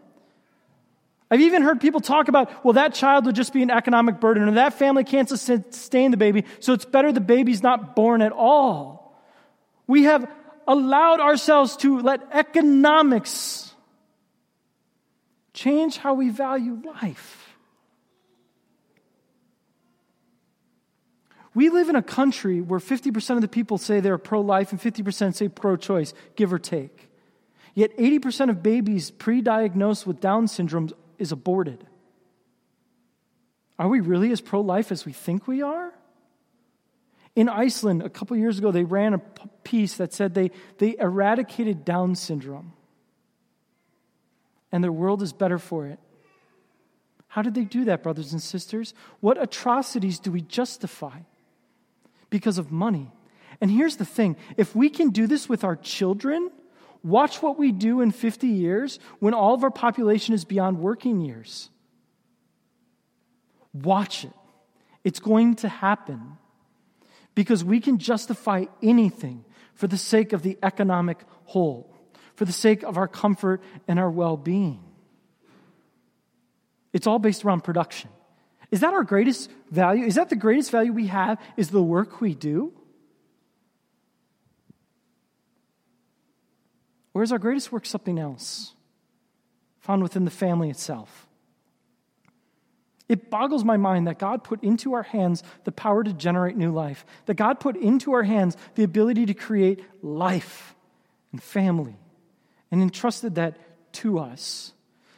I've 1.31 1.40
even 1.40 1.62
heard 1.62 1.81
people 1.81 2.00
talk 2.00 2.28
about, 2.28 2.64
well, 2.64 2.75
that 2.75 2.95
child 2.95 3.26
would 3.26 3.35
just 3.35 3.52
be 3.52 3.62
an 3.62 3.71
economic 3.71 4.21
burden, 4.21 4.49
or 4.49 4.52
that 4.52 4.75
family 4.75 5.02
can't 5.05 5.28
sustain 5.28 6.12
the 6.12 6.16
baby, 6.16 6.45
so 6.61 6.73
it's 6.73 6.85
better 6.85 7.12
the 7.12 7.21
baby's 7.21 7.62
not 7.62 7.97
born 7.97 8.23
at 8.23 8.33
all. 8.33 9.21
We 9.88 10.05
have 10.05 10.31
allowed 10.69 11.21
ourselves 11.21 11.76
to 11.78 11.99
let 12.00 12.21
economics 12.33 13.75
change 15.52 15.97
how 15.97 16.14
we 16.14 16.28
value 16.28 16.81
life. 16.85 17.57
We 21.55 21.71
live 21.71 21.88
in 21.88 21.97
a 21.97 22.02
country 22.02 22.61
where 22.61 22.78
50% 22.78 23.37
of 23.37 23.40
the 23.40 23.49
people 23.49 23.78
say 23.78 24.00
they're 24.00 24.19
pro 24.19 24.43
life 24.43 24.73
and 24.73 24.81
50% 24.81 25.35
say 25.35 25.49
pro 25.49 25.76
choice, 25.76 26.12
give 26.37 26.52
or 26.52 26.59
take. 26.59 27.09
Yet 27.76 27.95
80% 27.99 28.49
of 28.49 28.62
babies 28.62 29.11
pre 29.11 29.42
diagnosed 29.42 30.06
with 30.06 30.18
Down 30.18 30.49
syndrome 30.49 30.90
is 31.18 31.30
aborted. 31.30 31.87
Are 33.78 33.87
we 33.87 34.00
really 34.00 34.33
as 34.33 34.40
pro 34.40 34.62
life 34.62 34.90
as 34.90 35.04
we 35.04 35.12
think 35.12 35.47
we 35.47 35.61
are? 35.61 35.92
In 37.35 37.50
Iceland, 37.50 38.02
a 38.02 38.09
couple 38.09 38.35
years 38.38 38.59
ago, 38.59 38.73
they 38.73 38.85
ran 38.85 39.12
a 39.12 39.18
piece 39.62 39.99
that 39.99 40.14
said 40.14 40.33
they, 40.33 40.52
they 40.78 40.97
eradicated 40.99 41.85
Down 41.85 42.14
syndrome 42.14 42.73
and 44.73 44.83
their 44.83 44.92
world 44.92 45.23
is 45.23 45.35
better 45.35 45.59
for 45.59 45.87
it. 45.87 45.99
How 47.28 47.42
did 47.42 47.54
they 47.54 47.64
do 47.64 47.85
that, 47.85 48.02
brothers 48.02 48.33
and 48.33 48.40
sisters? 48.40 48.95
What 49.21 49.40
atrocities 49.40 50.18
do 50.18 50.33
we 50.33 50.40
justify? 50.40 51.21
Because 52.30 52.56
of 52.56 52.73
money. 52.73 53.12
And 53.61 53.71
here's 53.71 53.97
the 53.97 54.06
thing 54.06 54.37
if 54.56 54.75
we 54.75 54.88
can 54.88 55.11
do 55.11 55.26
this 55.26 55.47
with 55.47 55.62
our 55.62 55.76
children, 55.76 56.50
Watch 57.06 57.40
what 57.40 57.56
we 57.56 57.70
do 57.70 58.00
in 58.00 58.10
50 58.10 58.48
years 58.48 58.98
when 59.20 59.32
all 59.32 59.54
of 59.54 59.62
our 59.62 59.70
population 59.70 60.34
is 60.34 60.44
beyond 60.44 60.80
working 60.80 61.20
years. 61.20 61.70
Watch 63.72 64.25
it. 64.25 64.32
It's 65.04 65.20
going 65.20 65.54
to 65.56 65.68
happen 65.68 66.36
because 67.36 67.62
we 67.62 67.78
can 67.78 67.98
justify 67.98 68.64
anything 68.82 69.44
for 69.75 69.86
the 69.86 69.96
sake 69.96 70.32
of 70.32 70.42
the 70.42 70.58
economic 70.64 71.22
whole, 71.44 71.94
for 72.34 72.44
the 72.44 72.52
sake 72.52 72.82
of 72.82 72.98
our 72.98 73.06
comfort 73.06 73.62
and 73.86 74.00
our 74.00 74.10
well 74.10 74.36
being. 74.36 74.82
It's 76.92 77.06
all 77.06 77.20
based 77.20 77.44
around 77.44 77.62
production. 77.62 78.10
Is 78.72 78.80
that 78.80 78.94
our 78.94 79.04
greatest 79.04 79.48
value? 79.70 80.06
Is 80.06 80.16
that 80.16 80.28
the 80.28 80.34
greatest 80.34 80.72
value 80.72 80.92
we 80.92 81.06
have? 81.06 81.40
Is 81.56 81.70
the 81.70 81.80
work 81.80 82.20
we 82.20 82.34
do? 82.34 82.72
Or 87.16 87.23
is 87.23 87.32
our 87.32 87.38
greatest 87.38 87.73
work 87.73 87.87
something 87.87 88.18
else, 88.18 88.75
found 89.78 90.02
within 90.02 90.26
the 90.26 90.30
family 90.30 90.68
itself? 90.68 91.26
It 93.08 93.30
boggles 93.30 93.64
my 93.64 93.78
mind 93.78 94.06
that 94.06 94.18
God 94.18 94.44
put 94.44 94.62
into 94.62 94.92
our 94.92 95.02
hands 95.02 95.42
the 95.64 95.73
power 95.73 96.04
to 96.04 96.12
generate 96.12 96.58
new 96.58 96.73
life, 96.73 97.06
that 97.25 97.37
God 97.37 97.58
put 97.58 97.75
into 97.78 98.12
our 98.12 98.23
hands 98.23 98.54
the 98.75 98.82
ability 98.82 99.25
to 99.25 99.32
create 99.32 99.82
life 100.02 100.75
and 101.32 101.42
family, 101.42 101.96
and 102.70 102.82
entrusted 102.82 103.37
that 103.37 103.56
to 103.92 104.18
us. 104.18 104.75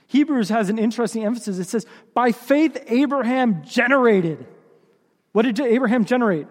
Hebrews 0.07 0.51
has 0.51 0.71
an 0.71 0.79
interesting 0.79 1.25
emphasis. 1.25 1.59
It 1.59 1.67
says, 1.67 1.85
By 2.15 2.31
faith, 2.31 2.81
Abraham 2.87 3.65
generated. 3.65 4.47
What 5.33 5.47
did 5.47 5.59
Abraham 5.59 6.05
generate? 6.05 6.47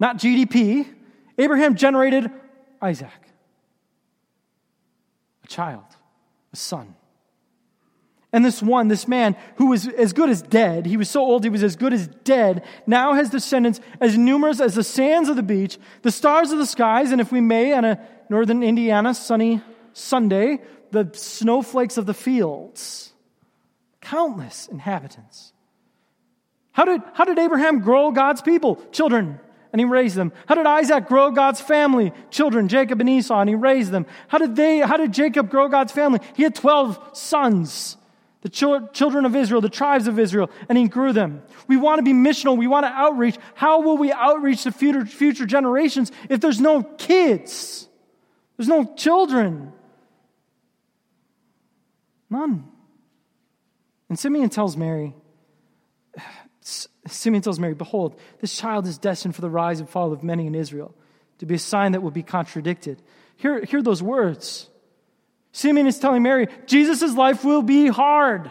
Not 0.00 0.16
GDP. 0.16 0.88
Abraham 1.36 1.74
generated 1.74 2.30
Isaac 2.80 3.27
child, 5.48 5.84
a 6.52 6.56
son. 6.56 6.94
And 8.32 8.44
this 8.44 8.62
one, 8.62 8.88
this 8.88 9.08
man 9.08 9.36
who 9.56 9.66
was 9.70 9.88
as 9.88 10.12
good 10.12 10.28
as 10.28 10.42
dead, 10.42 10.84
he 10.84 10.98
was 10.98 11.08
so 11.08 11.22
old 11.22 11.44
he 11.44 11.50
was 11.50 11.62
as 11.62 11.76
good 11.76 11.94
as 11.94 12.06
dead, 12.24 12.62
now 12.86 13.14
has 13.14 13.30
descendants 13.30 13.80
as 14.00 14.18
numerous 14.18 14.60
as 14.60 14.74
the 14.74 14.84
sands 14.84 15.30
of 15.30 15.36
the 15.36 15.42
beach, 15.42 15.78
the 16.02 16.12
stars 16.12 16.52
of 16.52 16.58
the 16.58 16.66
skies, 16.66 17.10
and 17.10 17.22
if 17.22 17.32
we 17.32 17.40
may, 17.40 17.72
on 17.72 17.86
a 17.86 17.98
northern 18.28 18.62
Indiana 18.62 19.14
sunny 19.14 19.62
Sunday, 19.94 20.60
the 20.90 21.10
snowflakes 21.14 21.96
of 21.96 22.04
the 22.04 22.14
fields. 22.14 23.12
Countless 24.02 24.68
inhabitants. 24.68 25.52
How 26.72 26.84
did, 26.84 27.00
how 27.14 27.24
did 27.24 27.38
Abraham 27.38 27.80
grow 27.80 28.12
God's 28.12 28.42
people? 28.42 28.76
Children, 28.92 29.40
and 29.72 29.80
he 29.80 29.84
raised 29.84 30.16
them. 30.16 30.32
How 30.46 30.54
did 30.54 30.66
Isaac 30.66 31.06
grow 31.06 31.30
God's 31.30 31.60
family? 31.60 32.12
Children, 32.30 32.68
Jacob 32.68 33.00
and 33.00 33.08
Esau, 33.08 33.38
and 33.40 33.48
he 33.48 33.54
raised 33.54 33.90
them. 33.90 34.06
How 34.28 34.38
did 34.38 34.56
they, 34.56 34.78
how 34.80 34.96
did 34.96 35.12
Jacob 35.12 35.50
grow 35.50 35.68
God's 35.68 35.92
family? 35.92 36.20
He 36.34 36.42
had 36.42 36.54
12 36.54 37.10
sons, 37.16 37.96
the 38.42 38.48
children 38.48 39.24
of 39.24 39.36
Israel, 39.36 39.60
the 39.60 39.68
tribes 39.68 40.06
of 40.06 40.18
Israel, 40.18 40.50
and 40.68 40.78
he 40.78 40.88
grew 40.88 41.12
them. 41.12 41.42
We 41.66 41.76
want 41.76 41.98
to 41.98 42.02
be 42.02 42.12
missional. 42.12 42.56
We 42.56 42.66
want 42.66 42.86
to 42.86 42.90
outreach. 42.90 43.36
How 43.54 43.80
will 43.80 43.98
we 43.98 44.12
outreach 44.12 44.64
the 44.64 44.72
future, 44.72 45.04
future 45.04 45.44
generations 45.44 46.12
if 46.30 46.40
there's 46.40 46.60
no 46.60 46.82
kids? 46.82 47.88
There's 48.56 48.68
no 48.68 48.94
children. 48.94 49.72
None. 52.30 52.66
And 54.08 54.18
Simeon 54.18 54.48
tells 54.48 54.76
Mary, 54.76 55.14
Simeon 57.06 57.42
tells 57.42 57.58
Mary, 57.58 57.74
Behold, 57.74 58.18
this 58.40 58.56
child 58.56 58.86
is 58.86 58.98
destined 58.98 59.34
for 59.34 59.40
the 59.40 59.50
rise 59.50 59.80
and 59.80 59.88
fall 59.88 60.12
of 60.12 60.22
many 60.22 60.46
in 60.46 60.54
Israel, 60.54 60.94
to 61.38 61.46
be 61.46 61.54
a 61.54 61.58
sign 61.58 61.92
that 61.92 62.02
will 62.02 62.10
be 62.10 62.22
contradicted. 62.22 63.02
Hear, 63.36 63.64
hear 63.64 63.82
those 63.82 64.02
words. 64.02 64.68
Simeon 65.52 65.86
is 65.86 65.98
telling 65.98 66.22
Mary, 66.22 66.48
Jesus' 66.66 67.14
life 67.14 67.44
will 67.44 67.62
be 67.62 67.88
hard. 67.88 68.50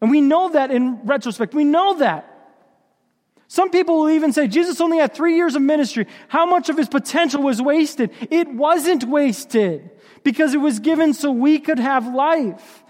And 0.00 0.10
we 0.10 0.20
know 0.20 0.50
that 0.50 0.70
in 0.70 1.00
retrospect. 1.04 1.54
We 1.54 1.64
know 1.64 1.98
that. 1.98 2.28
Some 3.46 3.70
people 3.70 4.00
will 4.00 4.10
even 4.10 4.32
say 4.32 4.48
Jesus 4.48 4.80
only 4.80 4.98
had 4.98 5.14
three 5.14 5.36
years 5.36 5.54
of 5.54 5.62
ministry. 5.62 6.06
How 6.28 6.46
much 6.46 6.70
of 6.70 6.76
his 6.76 6.88
potential 6.88 7.42
was 7.42 7.60
wasted? 7.60 8.10
It 8.30 8.48
wasn't 8.48 9.04
wasted 9.04 9.90
because 10.24 10.54
it 10.54 10.58
was 10.58 10.80
given 10.80 11.12
so 11.14 11.30
we 11.30 11.58
could 11.58 11.78
have 11.78 12.14
life. 12.14 12.81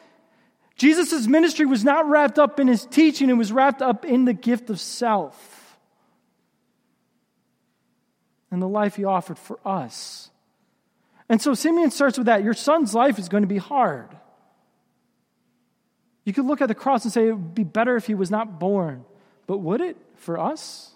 Jesus' 0.83 1.29
ministry 1.29 1.65
was 1.65 1.85
not 1.85 2.09
wrapped 2.09 2.41
up 2.41 2.59
in 2.59 2.67
his 2.67 2.85
teaching, 2.85 3.31
it 3.31 3.35
was 3.35 3.53
wrapped 3.53 3.83
up 3.83 4.05
in 4.05 4.25
the 4.25 4.33
gift 4.33 4.69
of 4.69 4.81
self 4.81 5.79
and 8.51 8.61
the 8.61 8.67
life 8.67 8.97
he 8.97 9.05
offered 9.05 9.39
for 9.39 9.61
us. 9.65 10.29
And 11.29 11.41
so 11.41 11.55
Simeon 11.55 11.93
starts 11.93 12.19
with 12.19 12.27
that. 12.27 12.43
Your 12.43 12.53
son's 12.53 12.97
life 12.97 13.21
is 13.21 13.29
going 13.29 13.45
to 13.45 13.49
be 13.49 13.59
hard. 13.59 14.09
You 16.25 16.33
could 16.33 16.47
look 16.47 16.61
at 16.61 16.67
the 16.67 16.75
cross 16.75 17.05
and 17.05 17.13
say 17.13 17.29
it 17.29 17.33
would 17.33 17.55
be 17.55 17.63
better 17.63 17.95
if 17.95 18.09
he 18.09 18.17
was 18.17 18.33
not 18.33 18.59
born. 18.59 19.05
But 19.47 19.59
would 19.59 19.81
it 19.81 19.97
for 20.17 20.37
us? 20.37 20.91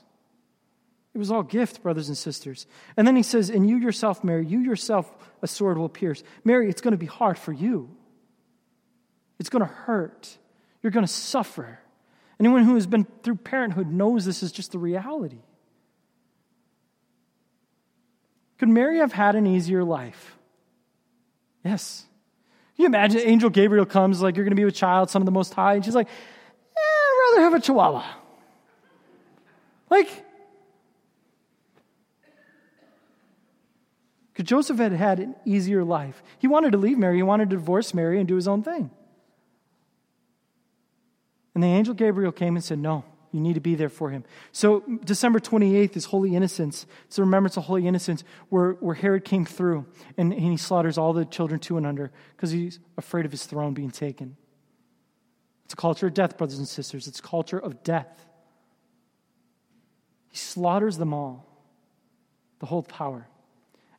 It 1.14 1.18
was 1.18 1.30
all 1.30 1.44
gift, 1.44 1.84
brothers 1.84 2.08
and 2.08 2.18
sisters. 2.18 2.66
And 2.96 3.06
then 3.06 3.14
he 3.14 3.22
says, 3.22 3.50
And 3.50 3.70
you 3.70 3.76
yourself, 3.76 4.24
Mary, 4.24 4.44
you 4.44 4.58
yourself 4.58 5.08
a 5.42 5.46
sword 5.46 5.78
will 5.78 5.88
pierce. 5.88 6.24
Mary, 6.42 6.68
it's 6.68 6.80
going 6.80 6.90
to 6.90 6.98
be 6.98 7.06
hard 7.06 7.38
for 7.38 7.52
you. 7.52 7.95
It's 9.38 9.48
going 9.48 9.60
to 9.60 9.72
hurt. 9.72 10.36
You're 10.82 10.90
going 10.90 11.06
to 11.06 11.12
suffer. 11.12 11.78
Anyone 12.38 12.64
who 12.64 12.74
has 12.74 12.86
been 12.86 13.06
through 13.22 13.36
parenthood 13.36 13.90
knows 13.90 14.24
this 14.24 14.42
is 14.42 14.52
just 14.52 14.72
the 14.72 14.78
reality. 14.78 15.40
Could 18.58 18.68
Mary 18.68 18.98
have 18.98 19.12
had 19.12 19.34
an 19.34 19.46
easier 19.46 19.84
life? 19.84 20.36
Yes. 21.64 22.04
Can 22.76 22.82
you 22.84 22.86
imagine 22.86 23.20
Angel 23.24 23.50
Gabriel 23.50 23.86
comes, 23.86 24.22
like, 24.22 24.36
you're 24.36 24.44
going 24.44 24.52
to 24.52 24.60
be 24.60 24.64
with 24.64 24.74
child, 24.74 25.10
son 25.10 25.22
of 25.22 25.26
the 25.26 25.32
Most 25.32 25.54
High, 25.54 25.74
and 25.74 25.84
she's 25.84 25.94
like, 25.94 26.08
eh, 26.08 26.80
I'd 26.80 27.30
rather 27.30 27.42
have 27.42 27.54
a 27.54 27.60
chihuahua. 27.60 28.04
Like, 29.90 30.24
Because 34.36 34.50
Joseph 34.50 34.76
had 34.76 34.92
had 34.92 35.18
an 35.18 35.34
easier 35.46 35.82
life. 35.82 36.22
He 36.38 36.46
wanted 36.46 36.72
to 36.72 36.78
leave 36.78 36.98
Mary, 36.98 37.16
he 37.16 37.22
wanted 37.22 37.48
to 37.48 37.56
divorce 37.56 37.94
Mary 37.94 38.18
and 38.18 38.28
do 38.28 38.34
his 38.34 38.46
own 38.46 38.62
thing. 38.62 38.90
And 41.56 41.62
the 41.62 41.68
angel 41.68 41.94
Gabriel 41.94 42.32
came 42.32 42.54
and 42.54 42.62
said, 42.62 42.78
No, 42.78 43.02
you 43.32 43.40
need 43.40 43.54
to 43.54 43.60
be 43.60 43.76
there 43.76 43.88
for 43.88 44.10
him. 44.10 44.24
So, 44.52 44.84
December 45.02 45.40
28th 45.40 45.96
is 45.96 46.04
Holy 46.04 46.36
Innocents. 46.36 46.84
It's 47.06 47.16
a 47.16 47.22
remembrance 47.22 47.56
of 47.56 47.64
Holy 47.64 47.86
Innocents 47.86 48.24
where, 48.50 48.72
where 48.72 48.94
Herod 48.94 49.24
came 49.24 49.46
through 49.46 49.86
and, 50.18 50.34
and 50.34 50.42
he 50.42 50.58
slaughters 50.58 50.98
all 50.98 51.14
the 51.14 51.24
children 51.24 51.58
two 51.58 51.78
and 51.78 51.86
under 51.86 52.12
because 52.36 52.50
he's 52.50 52.78
afraid 52.98 53.24
of 53.24 53.30
his 53.30 53.46
throne 53.46 53.72
being 53.72 53.90
taken. 53.90 54.36
It's 55.64 55.72
a 55.72 55.78
culture 55.78 56.08
of 56.08 56.12
death, 56.12 56.36
brothers 56.36 56.58
and 56.58 56.68
sisters. 56.68 57.08
It's 57.08 57.20
a 57.20 57.22
culture 57.22 57.58
of 57.58 57.82
death. 57.82 58.26
He 60.28 60.36
slaughters 60.36 60.98
them 60.98 61.14
all, 61.14 61.48
the 62.58 62.66
whole 62.66 62.82
power. 62.82 63.28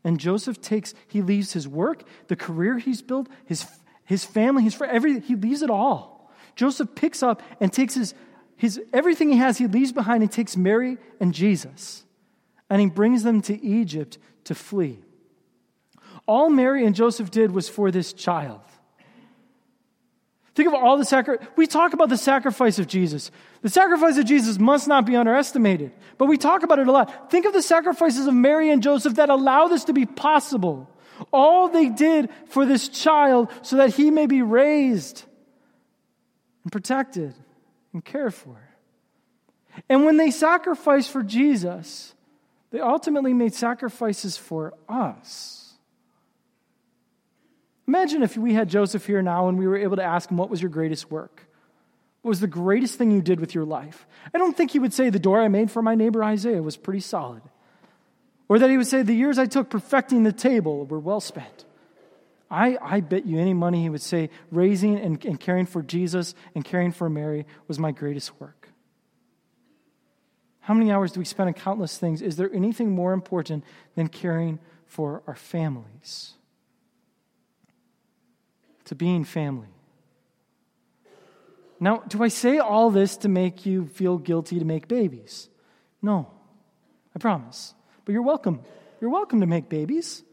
And 0.03 0.19
Joseph 0.19 0.61
takes, 0.61 0.93
he 1.07 1.23
leaves 1.23 1.53
his 1.53 1.67
work, 1.67 2.03
the 2.27 2.35
career 2.35 2.77
he's 2.77 3.01
built, 3.01 3.27
his, 3.47 3.65
his 4.05 4.23
family, 4.23 4.61
his 4.61 4.75
friend, 4.75 5.23
he 5.23 5.33
leaves 5.33 5.63
it 5.63 5.71
all. 5.71 6.16
Joseph 6.57 6.95
picks 6.95 7.23
up 7.23 7.41
and 7.61 7.71
takes 7.71 7.93
his, 7.93 8.13
his, 8.57 8.81
everything 8.91 9.29
he 9.29 9.37
has, 9.37 9.59
he 9.59 9.67
leaves 9.67 9.93
behind 9.93 10.23
and 10.23 10.31
takes 10.31 10.57
Mary 10.57 10.97
and 11.19 11.33
Jesus. 11.33 12.03
And 12.69 12.81
he 12.81 12.87
brings 12.87 13.23
them 13.23 13.41
to 13.43 13.63
Egypt 13.63 14.17
to 14.45 14.55
flee. 14.55 14.99
All 16.25 16.49
Mary 16.49 16.83
and 16.85 16.95
Joseph 16.95 17.31
did 17.31 17.51
was 17.51 17.69
for 17.69 17.91
this 17.91 18.11
child. 18.11 18.59
Think 20.55 20.67
of 20.67 20.73
all 20.73 20.97
the 20.97 21.05
sacrifice. 21.05 21.47
We 21.55 21.67
talk 21.67 21.93
about 21.93 22.09
the 22.09 22.17
sacrifice 22.17 22.79
of 22.79 22.87
Jesus. 22.87 23.29
The 23.61 23.69
sacrifice 23.69 24.17
of 24.17 24.25
Jesus 24.25 24.57
must 24.57 24.87
not 24.87 25.05
be 25.05 25.15
underestimated, 25.15 25.91
but 26.17 26.25
we 26.25 26.37
talk 26.37 26.63
about 26.63 26.79
it 26.79 26.87
a 26.87 26.91
lot. 26.91 27.29
Think 27.29 27.45
of 27.45 27.53
the 27.53 27.61
sacrifices 27.61 28.25
of 28.25 28.33
Mary 28.33 28.71
and 28.71 28.81
Joseph 28.81 29.15
that 29.15 29.29
allow 29.29 29.67
this 29.67 29.83
to 29.85 29.93
be 29.93 30.07
possible. 30.07 30.89
All 31.31 31.69
they 31.69 31.89
did 31.89 32.31
for 32.47 32.65
this 32.65 32.89
child 32.89 33.51
so 33.61 33.75
that 33.77 33.93
he 33.93 34.09
may 34.09 34.25
be 34.25 34.41
raised 34.41 35.23
and 36.67 36.71
protected 36.73 37.33
and 37.93 38.03
cared 38.03 38.33
for. 38.33 38.57
And 39.87 40.03
when 40.03 40.17
they 40.17 40.31
sacrificed 40.31 41.09
for 41.11 41.23
Jesus, 41.23 42.13
they 42.71 42.81
ultimately 42.81 43.33
made 43.33 43.53
sacrifices 43.53 44.35
for 44.35 44.73
us. 44.89 45.75
Imagine 47.87 48.21
if 48.21 48.35
we 48.35 48.53
had 48.53 48.67
Joseph 48.67 49.05
here 49.05 49.21
now 49.21 49.47
and 49.47 49.57
we 49.57 49.65
were 49.65 49.77
able 49.77 49.95
to 49.95 50.03
ask 50.03 50.29
him, 50.29 50.35
What 50.35 50.49
was 50.49 50.61
your 50.61 50.69
greatest 50.69 51.09
work? 51.09 51.47
What 52.21 52.29
was 52.29 52.41
the 52.41 52.47
greatest 52.47 52.97
thing 52.97 53.11
you 53.11 53.21
did 53.21 53.39
with 53.39 53.55
your 53.55 53.63
life? 53.63 54.05
I 54.33 54.37
don't 54.37 54.57
think 54.57 54.71
he 54.71 54.79
would 54.79 54.93
say, 54.93 55.09
The 55.09 55.19
door 55.19 55.39
I 55.39 55.47
made 55.47 55.71
for 55.71 55.81
my 55.81 55.95
neighbor 55.95 56.21
Isaiah 56.21 56.61
was 56.61 56.75
pretty 56.75 56.99
solid. 56.99 57.43
Or 58.49 58.59
that 58.59 58.69
he 58.69 58.75
would 58.75 58.87
say, 58.87 59.03
The 59.03 59.15
years 59.15 59.39
I 59.39 59.45
took 59.45 59.69
perfecting 59.69 60.23
the 60.23 60.33
table 60.33 60.85
were 60.85 60.99
well 60.99 61.21
spent. 61.21 61.63
I, 62.49 62.77
I 62.81 62.99
bet 63.01 63.25
you 63.25 63.39
any 63.39 63.53
money 63.53 63.81
he 63.81 63.89
would 63.89 64.01
say, 64.01 64.29
Raising 64.51 64.97
and, 64.97 65.23
and 65.25 65.39
caring 65.39 65.65
for 65.65 65.81
Jesus 65.81 66.33
and 66.55 66.63
caring 66.63 66.91
for 66.91 67.09
Mary 67.09 67.45
was 67.67 67.77
my 67.77 67.91
greatest 67.91 68.39
work. 68.39 68.69
How 70.61 70.73
many 70.73 70.91
hours 70.91 71.11
do 71.11 71.19
we 71.19 71.25
spend 71.25 71.47
on 71.47 71.53
countless 71.53 71.97
things? 71.97 72.21
Is 72.21 72.35
there 72.35 72.53
anything 72.53 72.91
more 72.91 73.13
important 73.13 73.63
than 73.95 74.07
caring 74.07 74.59
for 74.85 75.23
our 75.27 75.35
families? 75.35 76.33
to 78.87 78.95
being 78.95 79.25
family. 79.25 79.67
Now, 81.79 81.97
do 82.07 82.23
I 82.23 82.29
say 82.29 82.57
all 82.57 82.89
this 82.89 83.17
to 83.17 83.27
make 83.27 83.65
you 83.65 83.85
feel 83.87 84.17
guilty 84.17 84.59
to 84.59 84.65
make 84.65 84.87
babies? 84.87 85.49
No, 86.01 86.31
I 87.15 87.19
promise. 87.19 87.73
But 88.05 88.13
you're 88.13 88.21
welcome. 88.21 88.61
You're 88.99 89.09
welcome 89.09 89.41
to 89.41 89.45
make 89.45 89.69
babies. 89.69 90.23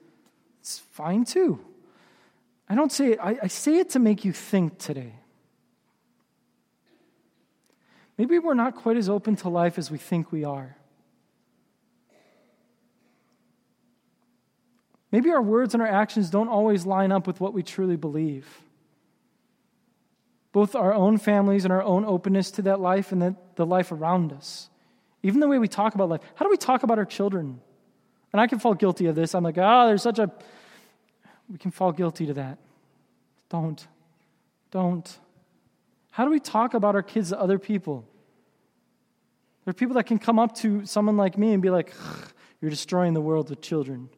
It's 0.61 0.79
fine 0.79 1.25
too. 1.25 1.61
I 2.69 2.75
don't 2.75 2.91
say 2.91 3.13
it, 3.13 3.19
I, 3.21 3.37
I 3.43 3.47
say 3.49 3.79
it 3.79 3.91
to 3.91 3.99
make 3.99 4.25
you 4.25 4.33
think 4.33 4.79
today. 4.79 5.15
Maybe 8.17 8.39
we're 8.39 8.55
not 8.55 8.77
quite 8.77 8.97
as 8.97 9.09
open 9.09 9.37
to 9.37 9.49
life 9.49 9.79
as 9.79 9.91
we 9.91 9.99
think 9.99 10.31
we 10.31 10.45
are. 10.45 10.77
Maybe 15.11 15.31
our 15.31 15.43
words 15.43 15.75
and 15.75 15.83
our 15.83 15.89
actions 15.89 16.31
don't 16.31 16.49
always 16.49 16.87
line 16.87 17.13
up 17.13 17.27
with 17.27 17.41
what 17.41 17.55
we 17.55 17.63
truly 17.63 17.97
believe. 17.97 18.49
Both 20.53 20.75
our 20.75 20.93
own 20.93 21.19
families 21.19 21.65
and 21.65 21.73
our 21.73 21.83
own 21.83 22.05
openness 22.05 22.51
to 22.53 22.63
that 22.63 22.81
life 22.81 23.13
and 23.13 23.23
the, 23.23 23.37
the 23.57 23.67
life 23.67 23.93
around 23.93 24.33
us. 24.33 24.69
Even 25.23 25.41
the 25.41 25.49
way 25.49 25.59
we 25.59 25.69
talk 25.69 25.95
about 25.95 26.09
life. 26.09 26.21
How 26.35 26.45
do 26.45 26.51
we 26.51 26.57
talk 26.57 26.83
about 26.83 26.99
our 26.99 27.05
children? 27.05 27.61
And 28.33 28.41
I 28.41 28.47
can 28.47 28.59
fall 28.59 28.75
guilty 28.75 29.07
of 29.07 29.15
this. 29.15 29.35
I'm 29.35 29.45
like, 29.45 29.57
oh, 29.57 29.87
there's 29.87 30.03
such 30.03 30.19
a. 30.19 30.31
We 31.49 31.59
can 31.59 31.71
fall 31.71 31.93
guilty 31.93 32.27
to 32.27 32.35
that. 32.35 32.59
Don't. 33.55 33.87
Don't. 34.73 35.19
How 36.11 36.25
do 36.25 36.31
we 36.33 36.41
talk 36.41 36.75
about 36.75 36.97
our 36.97 37.05
kids 37.05 37.29
to 37.29 37.39
other 37.39 37.57
people? 37.57 38.05
There 39.65 39.71
are 39.71 39.75
people 39.75 39.95
that 39.95 40.07
can 40.07 40.19
come 40.19 40.41
up 40.41 40.57
to 40.57 40.85
someone 40.87 41.17
like 41.17 41.39
me 41.39 41.53
and 41.53 41.63
be 41.63 41.71
like, 41.71 41.95
you're 42.61 42.73
destroying 42.73 43.15
the 43.15 43.21
world 43.21 43.51
with 43.51 43.61
children. 43.61 44.09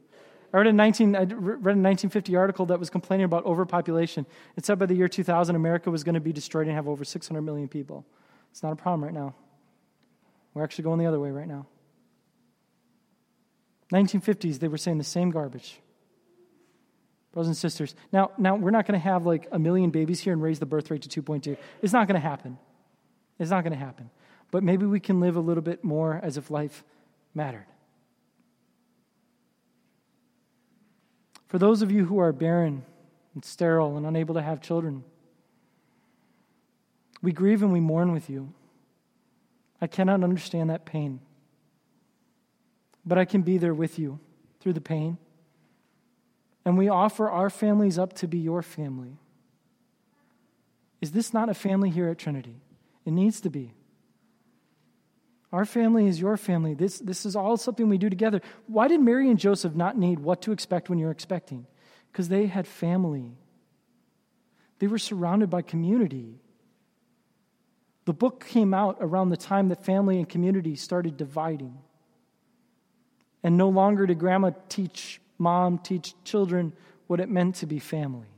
I 0.55 0.57
read 0.57 0.69
a, 0.69 0.73
19, 0.73 1.15
I 1.15 1.19
read 1.21 1.29
a 1.29 1.85
1950 1.85 2.35
article 2.35 2.65
that 2.65 2.81
was 2.81 2.89
complaining 2.89 3.27
about 3.27 3.45
overpopulation. 3.45 4.25
It 4.57 4.65
said 4.65 4.79
by 4.79 4.87
the 4.87 4.95
year 4.95 5.07
2000, 5.07 5.55
America 5.55 5.91
was 5.91 6.03
going 6.03 6.15
to 6.15 6.21
be 6.23 6.33
destroyed 6.33 6.67
and 6.67 6.75
have 6.75 6.89
over 6.89 7.05
600 7.05 7.43
million 7.43 7.69
people. 7.69 8.07
It's 8.51 8.63
not 8.63 8.73
a 8.73 8.77
problem 8.77 9.05
right 9.05 9.13
now. 9.13 9.35
We're 10.55 10.65
actually 10.65 10.85
going 10.85 10.99
the 10.99 11.07
other 11.07 11.21
way 11.21 11.31
right 11.31 11.47
now. 11.47 11.67
1950s, 13.93 14.61
they 14.61 14.69
were 14.69 14.79
saying 14.79 14.97
the 14.97 15.05
same 15.05 15.29
garbage. 15.29 15.79
Brothers 17.37 17.49
and 17.49 17.57
sisters. 17.59 17.95
Now, 18.15 18.31
now 18.39 18.55
we're 18.55 18.71
not 18.71 18.87
going 18.87 18.99
to 18.99 19.05
have 19.05 19.27
like 19.27 19.47
a 19.53 19.59
million 19.59 19.91
babies 19.91 20.21
here 20.21 20.33
and 20.33 20.43
raise 20.43 20.59
the 20.59 20.65
birth 20.65 20.91
rate 20.91 21.03
to 21.03 21.23
2.2. 21.23 21.59
It's 21.83 21.93
not 21.93 22.09
going 22.09 22.19
to 22.19 22.27
happen. 22.27 22.57
It's 23.39 23.51
not 23.51 23.63
going 23.63 23.75
to 23.75 23.79
happen. 23.79 24.09
But 24.51 24.63
maybe 24.63 24.87
we 24.87 25.01
can 25.01 25.21
live 25.21 25.37
a 25.37 25.41
little 25.41 25.63
bit 25.63 25.85
more 25.85 26.19
as 26.23 26.39
if 26.39 26.51
life 26.51 26.83
mattered. 27.35 27.67
For 31.49 31.59
those 31.59 31.83
of 31.83 31.93
you 31.93 32.07
who 32.07 32.21
are 32.21 32.33
barren 32.33 32.83
and 33.35 33.45
sterile 33.45 33.99
and 33.99 34.07
unable 34.07 34.37
to 34.37 34.41
have 34.41 34.63
children, 34.63 35.05
we 37.21 37.33
grieve 37.33 37.63
and 37.63 37.71
we 37.71 37.81
mourn 37.81 38.13
with 38.13 38.31
you. 38.31 38.55
I 39.83 39.89
cannot 39.89 40.25
understand 40.25 40.71
that 40.71 40.87
pain. 40.87 41.21
But 43.05 43.19
I 43.19 43.27
can 43.27 43.43
be 43.43 43.59
there 43.59 43.75
with 43.75 43.99
you 43.99 44.21
through 44.59 44.73
the 44.73 44.81
pain. 44.81 45.19
And 46.67 46.77
we 46.77 46.89
offer 46.89 47.31
our 47.31 47.49
families 47.49 47.97
up 47.97 48.13
to 48.15 48.27
be 48.27 48.39
your 48.39 48.61
family. 48.61 49.17
Is 51.01 51.13
this 51.13 51.33
not 51.33 51.49
a 51.49 51.55
family 51.55 51.91
here 51.91 52.09
at 52.09 52.19
Trinity? 52.19 52.61
It 53.05 53.13
needs 53.13 53.41
to 53.43 53.51
be. 53.51 53.73
Our 55.53 55.65
family 55.65 56.09
is 56.09 56.21
your 56.21 56.37
family. 56.37 56.75
This, 56.75 56.99
this 56.99 57.25
is 57.25 57.37
all 57.37 57.57
something 57.57 57.89
we 57.89 57.99
do 57.99 58.11
together. 58.11 58.41
Why 58.67 58.89
did 58.89 59.01
Mary 59.01 59.31
and 59.31 59.39
Joseph 59.39 59.77
not 59.77 59.97
need 59.97 60.19
what 60.19 60.43
to 60.43 60.53
expect 60.53 60.91
when 60.91 60.99
you're 60.99 61.13
expecting? 61.13 61.69
Because 62.11 62.29
they 62.29 62.47
had 62.47 62.67
family, 62.67 63.37
they 64.81 64.89
were 64.89 64.99
surrounded 64.99 65.49
by 65.49 65.63
community. 65.63 66.41
The 68.07 68.13
book 68.13 68.45
came 68.49 68.75
out 68.75 68.99
around 69.01 69.29
the 69.29 69.37
time 69.37 69.69
that 69.69 69.85
family 69.85 70.19
and 70.19 70.29
community 70.29 70.75
started 70.75 71.17
dividing. 71.17 71.79
And 73.45 73.57
no 73.57 73.69
longer 73.69 74.07
did 74.07 74.19
grandma 74.19 74.51
teach 74.69 75.21
mom, 75.39 75.79
teach 75.79 76.15
children 76.25 76.73
what 77.07 77.21
it 77.21 77.29
meant 77.29 77.57
to 77.57 77.67
be 77.67 77.79
family. 77.79 78.29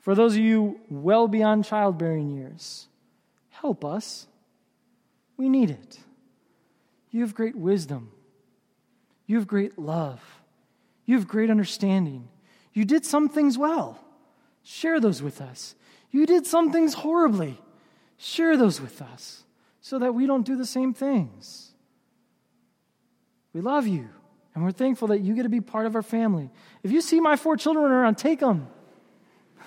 For 0.00 0.14
those 0.14 0.34
of 0.34 0.40
you 0.40 0.80
well 0.90 1.28
beyond 1.28 1.64
childbearing 1.64 2.30
years, 2.30 2.88
Help 3.62 3.84
us. 3.84 4.26
We 5.36 5.48
need 5.48 5.70
it. 5.70 6.00
You 7.12 7.20
have 7.20 7.32
great 7.32 7.54
wisdom. 7.54 8.10
You 9.26 9.36
have 9.36 9.46
great 9.46 9.78
love. 9.78 10.20
You 11.04 11.14
have 11.16 11.28
great 11.28 11.48
understanding. 11.48 12.28
You 12.72 12.84
did 12.84 13.06
some 13.06 13.28
things 13.28 13.56
well. 13.56 14.02
Share 14.64 14.98
those 14.98 15.22
with 15.22 15.40
us. 15.40 15.76
You 16.10 16.26
did 16.26 16.44
some 16.44 16.72
things 16.72 16.94
horribly. 16.94 17.60
Share 18.16 18.56
those 18.56 18.80
with 18.80 19.00
us 19.00 19.44
so 19.80 20.00
that 20.00 20.12
we 20.12 20.26
don't 20.26 20.44
do 20.44 20.56
the 20.56 20.66
same 20.66 20.92
things. 20.92 21.71
We 23.52 23.60
love 23.60 23.86
you, 23.86 24.08
and 24.54 24.64
we're 24.64 24.72
thankful 24.72 25.08
that 25.08 25.20
you 25.20 25.34
get 25.34 25.42
to 25.42 25.48
be 25.48 25.60
part 25.60 25.86
of 25.86 25.94
our 25.94 26.02
family. 26.02 26.50
If 26.82 26.90
you 26.90 27.00
see 27.00 27.20
my 27.20 27.36
four 27.36 27.56
children 27.56 27.90
around, 27.90 28.16
take 28.16 28.40
them. 28.40 28.68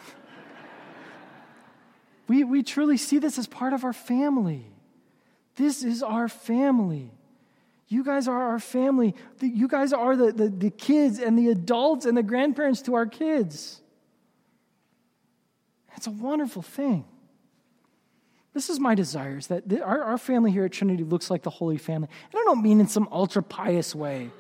We, 2.28 2.44
we 2.44 2.64
truly 2.64 2.98
see 2.98 3.20
this 3.20 3.38
as 3.38 3.46
part 3.46 3.74
of 3.74 3.84
our 3.84 3.94
family. 3.94 4.66
This 5.58 5.84
is 5.84 6.02
our 6.02 6.28
family. 6.28 7.12
You 7.88 8.04
guys 8.04 8.28
are 8.28 8.50
our 8.50 8.60
family. 8.60 9.14
You 9.40 9.68
guys 9.68 9.94
are 9.94 10.16
the, 10.16 10.32
the, 10.32 10.50
the 10.50 10.70
kids 10.72 11.20
and 11.20 11.38
the 11.38 11.50
adults 11.50 12.06
and 12.06 12.18
the 12.18 12.24
grandparents 12.24 12.82
to 12.84 12.96
our 12.96 13.06
kids. 13.06 13.80
It's 15.96 16.08
a 16.08 16.12
wonderful 16.12 16.62
thing. 16.62 17.06
This 18.56 18.70
is 18.70 18.80
my 18.80 18.96
desire, 18.96 19.38
is 19.38 19.48
that 19.48 19.66
our, 19.82 20.02
our 20.02 20.18
family 20.18 20.50
here 20.50 20.64
at 20.64 20.72
Trinity 20.72 21.04
looks 21.04 21.30
like 21.30 21.44
the 21.44 21.50
Holy 21.50 21.78
Family. 21.78 22.08
And 22.32 22.40
I 22.40 22.44
don't 22.46 22.64
mean 22.64 22.80
in 22.80 22.88
some 22.88 23.10
ultra 23.12 23.44
pious 23.44 23.94
way. 23.94 24.32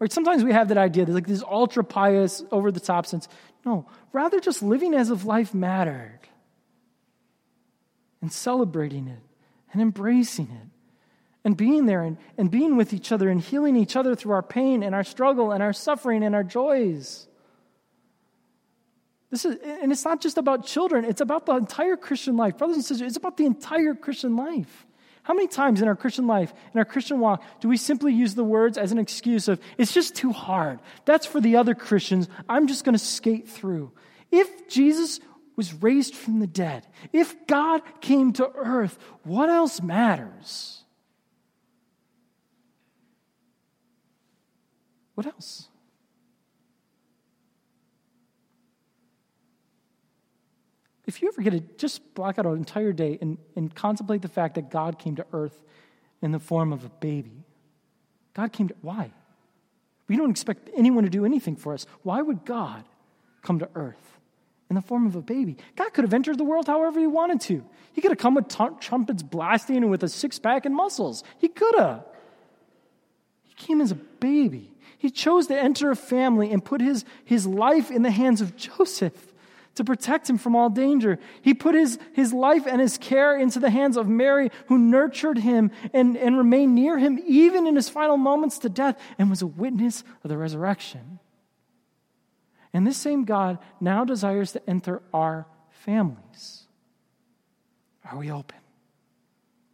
Right? 0.00 0.10
Sometimes 0.10 0.42
we 0.42 0.52
have 0.52 0.68
that 0.68 0.76
idea, 0.76 1.04
that 1.04 1.12
like 1.12 1.28
this 1.28 1.44
ultra 1.48 1.84
pious, 1.84 2.42
over 2.50 2.72
the 2.72 2.80
top 2.80 3.06
sense. 3.06 3.28
No, 3.64 3.86
rather 4.12 4.40
just 4.40 4.60
living 4.60 4.92
as 4.92 5.10
if 5.10 5.24
life 5.24 5.54
mattered 5.54 6.18
and 8.20 8.32
celebrating 8.32 9.06
it 9.06 9.20
and 9.72 9.80
embracing 9.80 10.50
it 10.50 10.68
and 11.44 11.56
being 11.56 11.86
there 11.86 12.02
and, 12.02 12.16
and 12.36 12.50
being 12.50 12.76
with 12.76 12.92
each 12.92 13.12
other 13.12 13.28
and 13.28 13.40
healing 13.40 13.76
each 13.76 13.94
other 13.94 14.16
through 14.16 14.32
our 14.32 14.42
pain 14.42 14.82
and 14.82 14.96
our 14.96 15.04
struggle 15.04 15.52
and 15.52 15.62
our 15.62 15.72
suffering 15.72 16.24
and 16.24 16.34
our 16.34 16.42
joys. 16.42 17.28
This 19.30 19.44
is, 19.44 19.56
and 19.62 19.92
it's 19.92 20.04
not 20.04 20.20
just 20.20 20.38
about 20.38 20.66
children, 20.66 21.04
it's 21.04 21.20
about 21.20 21.46
the 21.46 21.54
entire 21.54 21.96
Christian 21.96 22.36
life. 22.36 22.58
Brothers 22.58 22.76
and 22.76 22.84
sisters, 22.84 23.06
it's 23.06 23.16
about 23.16 23.36
the 23.36 23.46
entire 23.46 23.94
Christian 23.94 24.36
life. 24.36 24.86
How 25.22 25.34
many 25.34 25.46
times 25.46 25.80
in 25.80 25.86
our 25.86 25.94
Christian 25.94 26.26
life, 26.26 26.52
in 26.74 26.78
our 26.78 26.84
Christian 26.84 27.20
walk, 27.20 27.44
do 27.60 27.68
we 27.68 27.76
simply 27.76 28.12
use 28.12 28.34
the 28.34 28.42
words 28.42 28.76
as 28.76 28.90
an 28.90 28.98
excuse 28.98 29.46
of, 29.46 29.60
it's 29.78 29.92
just 29.92 30.16
too 30.16 30.32
hard? 30.32 30.80
That's 31.04 31.26
for 31.26 31.40
the 31.40 31.56
other 31.56 31.74
Christians. 31.74 32.28
I'm 32.48 32.66
just 32.66 32.84
going 32.84 32.94
to 32.94 32.98
skate 32.98 33.48
through. 33.48 33.92
If 34.32 34.68
Jesus 34.68 35.20
was 35.54 35.74
raised 35.74 36.16
from 36.16 36.40
the 36.40 36.46
dead, 36.46 36.86
if 37.12 37.46
God 37.46 37.82
came 38.00 38.32
to 38.34 38.50
earth, 38.54 38.98
what 39.22 39.48
else 39.48 39.80
matters? 39.80 40.82
What 45.14 45.26
else? 45.26 45.69
If 51.10 51.20
you 51.20 51.26
ever 51.26 51.42
get 51.42 51.50
to 51.50 51.60
just 51.76 52.14
block 52.14 52.38
out 52.38 52.46
an 52.46 52.56
entire 52.56 52.92
day 52.92 53.18
and, 53.20 53.36
and 53.56 53.74
contemplate 53.74 54.22
the 54.22 54.28
fact 54.28 54.54
that 54.54 54.70
God 54.70 54.96
came 54.96 55.16
to 55.16 55.26
earth 55.32 55.60
in 56.22 56.30
the 56.30 56.38
form 56.38 56.72
of 56.72 56.84
a 56.84 56.88
baby, 56.88 57.42
God 58.32 58.52
came 58.52 58.68
to, 58.68 58.76
why? 58.80 59.10
We 60.06 60.16
don't 60.16 60.30
expect 60.30 60.70
anyone 60.76 61.02
to 61.02 61.10
do 61.10 61.24
anything 61.24 61.56
for 61.56 61.74
us. 61.74 61.84
Why 62.04 62.22
would 62.22 62.44
God 62.44 62.84
come 63.42 63.58
to 63.58 63.68
earth 63.74 64.18
in 64.68 64.76
the 64.76 64.82
form 64.82 65.04
of 65.04 65.16
a 65.16 65.20
baby? 65.20 65.56
God 65.74 65.92
could 65.92 66.04
have 66.04 66.14
entered 66.14 66.38
the 66.38 66.44
world 66.44 66.68
however 66.68 67.00
he 67.00 67.08
wanted 67.08 67.40
to. 67.42 67.64
He 67.92 68.00
could 68.00 68.12
have 68.12 68.18
come 68.18 68.36
with 68.36 68.46
t- 68.46 68.64
trumpets 68.78 69.24
blasting 69.24 69.78
and 69.78 69.90
with 69.90 70.04
a 70.04 70.08
six 70.08 70.38
pack 70.38 70.64
and 70.64 70.76
muscles. 70.76 71.24
He 71.38 71.48
could 71.48 71.74
have. 71.76 72.04
He 73.48 73.54
came 73.54 73.80
as 73.80 73.90
a 73.90 73.96
baby. 73.96 74.70
He 74.96 75.10
chose 75.10 75.48
to 75.48 75.58
enter 75.58 75.90
a 75.90 75.96
family 75.96 76.52
and 76.52 76.64
put 76.64 76.80
his, 76.80 77.04
his 77.24 77.48
life 77.48 77.90
in 77.90 78.02
the 78.02 78.12
hands 78.12 78.40
of 78.40 78.56
Joseph 78.56 79.29
to 79.80 79.84
protect 79.84 80.28
him 80.28 80.36
from 80.36 80.54
all 80.54 80.68
danger. 80.68 81.18
He 81.40 81.54
put 81.54 81.74
his, 81.74 81.98
his 82.12 82.34
life 82.34 82.66
and 82.66 82.82
his 82.82 82.98
care 82.98 83.34
into 83.34 83.58
the 83.58 83.70
hands 83.70 83.96
of 83.96 84.06
Mary, 84.06 84.50
who 84.66 84.76
nurtured 84.76 85.38
him 85.38 85.70
and, 85.94 86.18
and 86.18 86.36
remained 86.36 86.74
near 86.74 86.98
him 86.98 87.18
even 87.26 87.66
in 87.66 87.76
his 87.76 87.88
final 87.88 88.18
moments 88.18 88.58
to 88.58 88.68
death 88.68 89.00
and 89.18 89.30
was 89.30 89.40
a 89.40 89.46
witness 89.46 90.04
of 90.22 90.28
the 90.28 90.36
resurrection. 90.36 91.18
And 92.74 92.86
this 92.86 92.98
same 92.98 93.24
God 93.24 93.58
now 93.80 94.04
desires 94.04 94.52
to 94.52 94.68
enter 94.68 95.00
our 95.14 95.46
families. 95.70 96.64
Are 98.04 98.18
we 98.18 98.30
open 98.30 98.58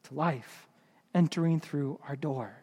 to 0.05 0.15
life 0.15 0.69
entering 1.17 1.59
through 1.59 1.99
our 2.09 2.15
door? 2.15 2.55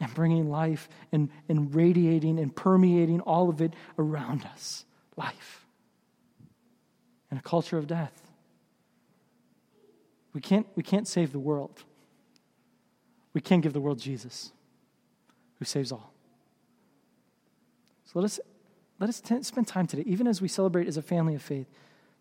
And 0.00 0.12
bringing 0.14 0.50
life 0.50 0.88
and, 1.12 1.30
and 1.48 1.72
radiating 1.72 2.40
and 2.40 2.54
permeating 2.56 3.20
all 3.20 3.50
of 3.50 3.60
it 3.60 3.72
around 3.98 4.44
us 4.46 4.84
life 5.16 5.59
in 7.30 7.38
a 7.38 7.42
culture 7.42 7.78
of 7.78 7.86
death. 7.86 8.30
We 10.32 10.40
can't, 10.40 10.66
we 10.76 10.82
can't 10.82 11.08
save 11.08 11.32
the 11.32 11.38
world. 11.38 11.82
We 13.32 13.40
can't 13.40 13.62
give 13.62 13.72
the 13.72 13.80
world 13.80 13.98
Jesus, 13.98 14.52
who 15.58 15.64
saves 15.64 15.92
all. 15.92 16.12
So 18.04 18.18
let 18.18 18.24
us, 18.24 18.40
let 18.98 19.08
us 19.08 19.20
t- 19.20 19.42
spend 19.42 19.68
time 19.68 19.86
today, 19.86 20.02
even 20.06 20.26
as 20.26 20.40
we 20.40 20.48
celebrate 20.48 20.88
as 20.88 20.96
a 20.96 21.02
family 21.02 21.34
of 21.34 21.42
faith, 21.42 21.66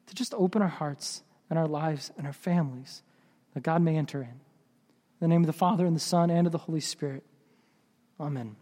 to 0.08 0.16
just 0.16 0.34
open 0.36 0.62
our 0.62 0.68
hearts 0.68 1.24
and 1.50 1.58
our 1.58 1.68
lives 1.68 2.12
and 2.18 2.28
our 2.28 2.34
families 2.34 3.02
that 3.54 3.64
God 3.64 3.82
may 3.82 3.96
enter 3.96 4.22
in. 4.22 4.30
In 4.30 4.40
the 5.20 5.28
name 5.28 5.42
of 5.42 5.48
the 5.48 5.54
Father, 5.54 5.86
and 5.86 5.96
the 5.96 6.00
Son, 6.00 6.30
and 6.30 6.48
of 6.48 6.52
the 6.52 6.60
Holy 6.60 6.80
Spirit. 6.80 7.24
Amen. 8.20 8.56